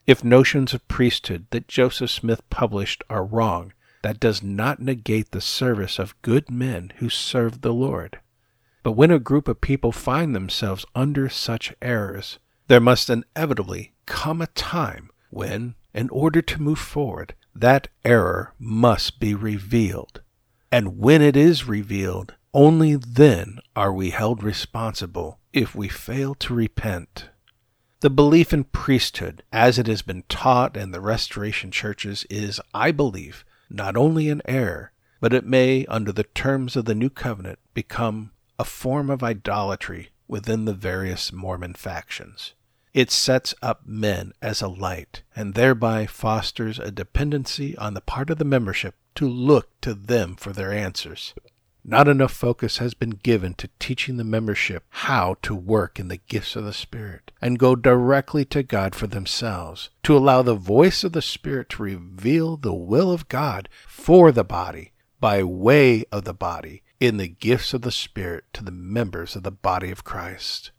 [0.06, 3.72] If notions of priesthood that Joseph Smith published are wrong,
[4.02, 8.18] that does not negate the service of good men who serve the Lord.
[8.82, 12.38] But when a group of people find themselves under such errors,
[12.68, 19.20] there must inevitably come a time when, in order to move forward, that error must
[19.20, 20.20] be revealed.
[20.70, 26.54] And when it is revealed, only then are we held responsible if we fail to
[26.54, 27.28] repent.
[28.00, 32.90] The belief in priesthood, as it has been taught in the Restoration churches, is, I
[32.90, 37.58] believe, not only an error, but it may, under the terms of the New Covenant,
[37.74, 42.54] become a form of idolatry within the various Mormon factions.
[42.94, 48.28] It sets up men as a light and thereby fosters a dependency on the part
[48.28, 51.34] of the membership to look to them for their answers.
[51.84, 56.20] Not enough focus has been given to teaching the membership how to work in the
[56.28, 61.02] gifts of the Spirit and go directly to God for themselves, to allow the voice
[61.02, 66.22] of the Spirit to reveal the will of God for the body by way of
[66.22, 70.04] the body in the gifts of the Spirit to the members of the body of
[70.04, 70.70] Christ.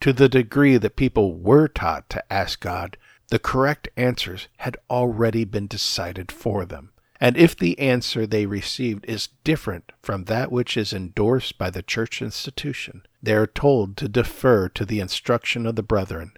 [0.00, 2.96] To the degree that people were taught to ask God,
[3.28, 6.90] the correct answers had already been decided for them.
[7.20, 11.82] And if the answer they received is different from that which is endorsed by the
[11.82, 16.32] church institution, they are told to defer to the instruction of the brethren,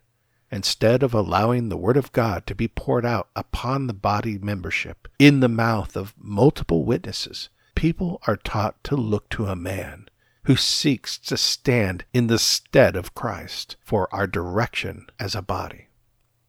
[0.51, 5.09] instead of allowing the Word of God to be poured out upon the body membership
[5.19, 7.49] in the mouth of multiple witnesses.
[7.75, 10.09] People are taught to look to a man
[10.45, 15.89] who seeks to stand in the stead of Christ for our direction as a body.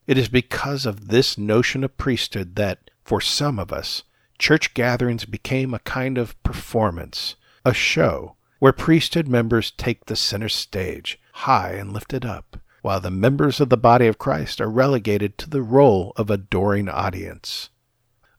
[0.05, 4.03] It is because of this notion of priesthood that, for some of us,
[4.39, 7.35] church gatherings became a kind of performance,
[7.65, 13.11] a show, where priesthood members take the center stage, high and lifted up, while the
[13.11, 17.69] members of the body of Christ are relegated to the role of adoring audience.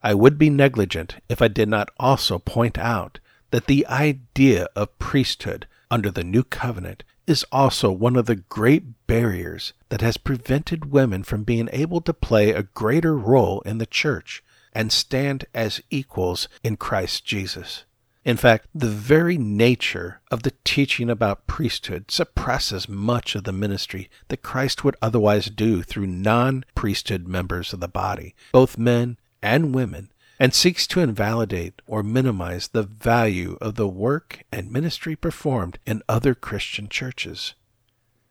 [0.02, 3.18] I would be negligent if I did not also point out
[3.50, 9.06] that the idea of priesthood under the new covenant is also one of the great
[9.06, 13.86] barriers that has prevented women from being able to play a greater role in the
[13.86, 14.42] church
[14.78, 17.84] and stand as equals in Christ Jesus.
[18.24, 24.08] In fact, the very nature of the teaching about priesthood suppresses much of the ministry
[24.28, 29.74] that Christ would otherwise do through non priesthood members of the body, both men and
[29.74, 35.80] women, and seeks to invalidate or minimize the value of the work and ministry performed
[35.86, 37.54] in other Christian churches.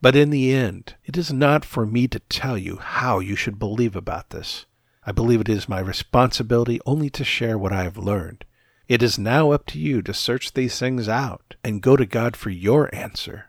[0.02, 3.60] But in the end, it is not for me to tell you how you should
[3.60, 4.66] believe about this.
[5.08, 8.44] I believe it is my responsibility only to share what I have learned.
[8.90, 12.36] It is now up to you to search these things out and go to God
[12.36, 13.46] for your answer.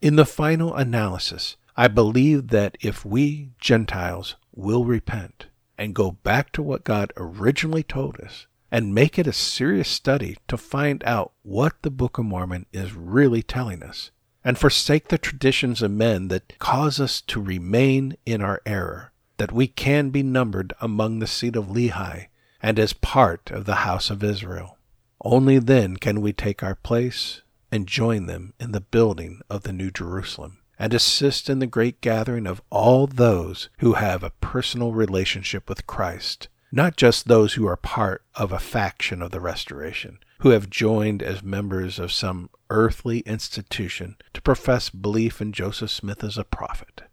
[0.00, 6.52] In the final analysis, I believe that if we Gentiles will repent and go back
[6.52, 11.32] to what God originally told us and make it a serious study to find out
[11.42, 14.12] what the Book of Mormon is really telling us,
[14.44, 19.09] and forsake the traditions of men that cause us to remain in our error,
[19.40, 22.26] that we can be numbered among the seed of Lehi
[22.62, 24.76] and as part of the house of Israel.
[25.24, 27.40] Only then can we take our place
[27.72, 32.02] and join them in the building of the New Jerusalem and assist in the great
[32.02, 37.66] gathering of all those who have a personal relationship with Christ, not just those who
[37.66, 42.50] are part of a faction of the Restoration, who have joined as members of some
[42.68, 47.04] earthly institution to profess belief in Joseph Smith as a prophet.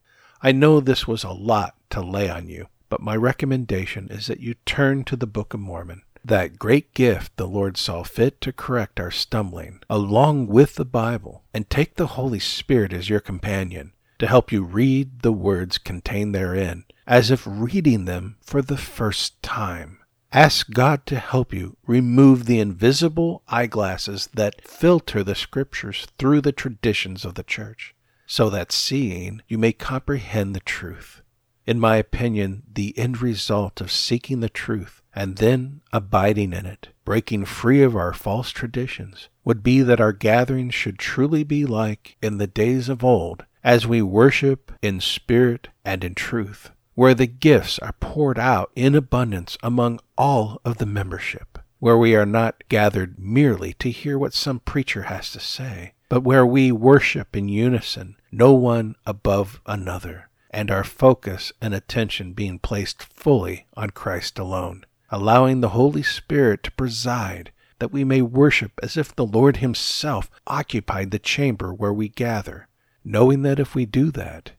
[0.41, 4.39] I know this was a lot to lay on you, but my recommendation is that
[4.39, 8.53] you turn to the Book of Mormon, that great gift the Lord saw fit to
[8.53, 13.93] correct our stumbling, along with the Bible, and take the Holy Spirit as your companion
[14.19, 19.41] to help you read the words contained therein, as if reading them for the first
[19.41, 19.99] time.
[20.31, 26.51] Ask God to help you remove the invisible eyeglasses that filter the Scriptures through the
[26.51, 27.95] traditions of the Church
[28.27, 31.21] so that seeing you may comprehend the truth.
[31.65, 36.89] In my opinion, the end result of seeking the truth and then abiding in it,
[37.03, 42.17] breaking free of our false traditions, would be that our gatherings should truly be like
[42.21, 47.27] in the days of old, as we worship in spirit and in truth, where the
[47.27, 52.63] gifts are poured out in abundance among all of the membership, where we are not
[52.69, 57.49] gathered merely to hear what some preacher has to say, but where we worship in
[57.49, 64.39] unison, no one above another, and our focus and attention being placed fully on Christ
[64.39, 69.57] alone, allowing the Holy Spirit to preside that we may worship as if the Lord
[69.57, 72.67] Himself occupied the chamber where we gather,
[73.03, 74.51] knowing that if we do that,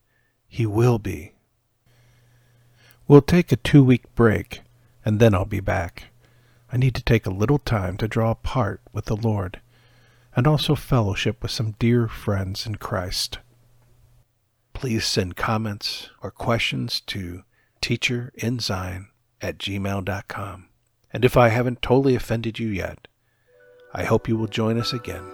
[0.46, 1.32] He will be.
[3.08, 4.60] We'll take a two week break,
[5.04, 6.04] and then I'll be back.
[6.70, 9.60] I need to take a little time to draw apart with the Lord,
[10.36, 13.38] and also fellowship with some dear friends in Christ.
[14.72, 17.42] Please send comments or questions to
[17.82, 19.06] teacherinzion
[19.40, 20.68] at gmail.com.
[21.12, 23.08] And if I haven't totally offended you yet,
[23.94, 25.24] I hope you will join us again.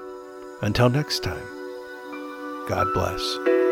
[0.62, 1.44] Until next time,
[2.68, 3.63] God bless.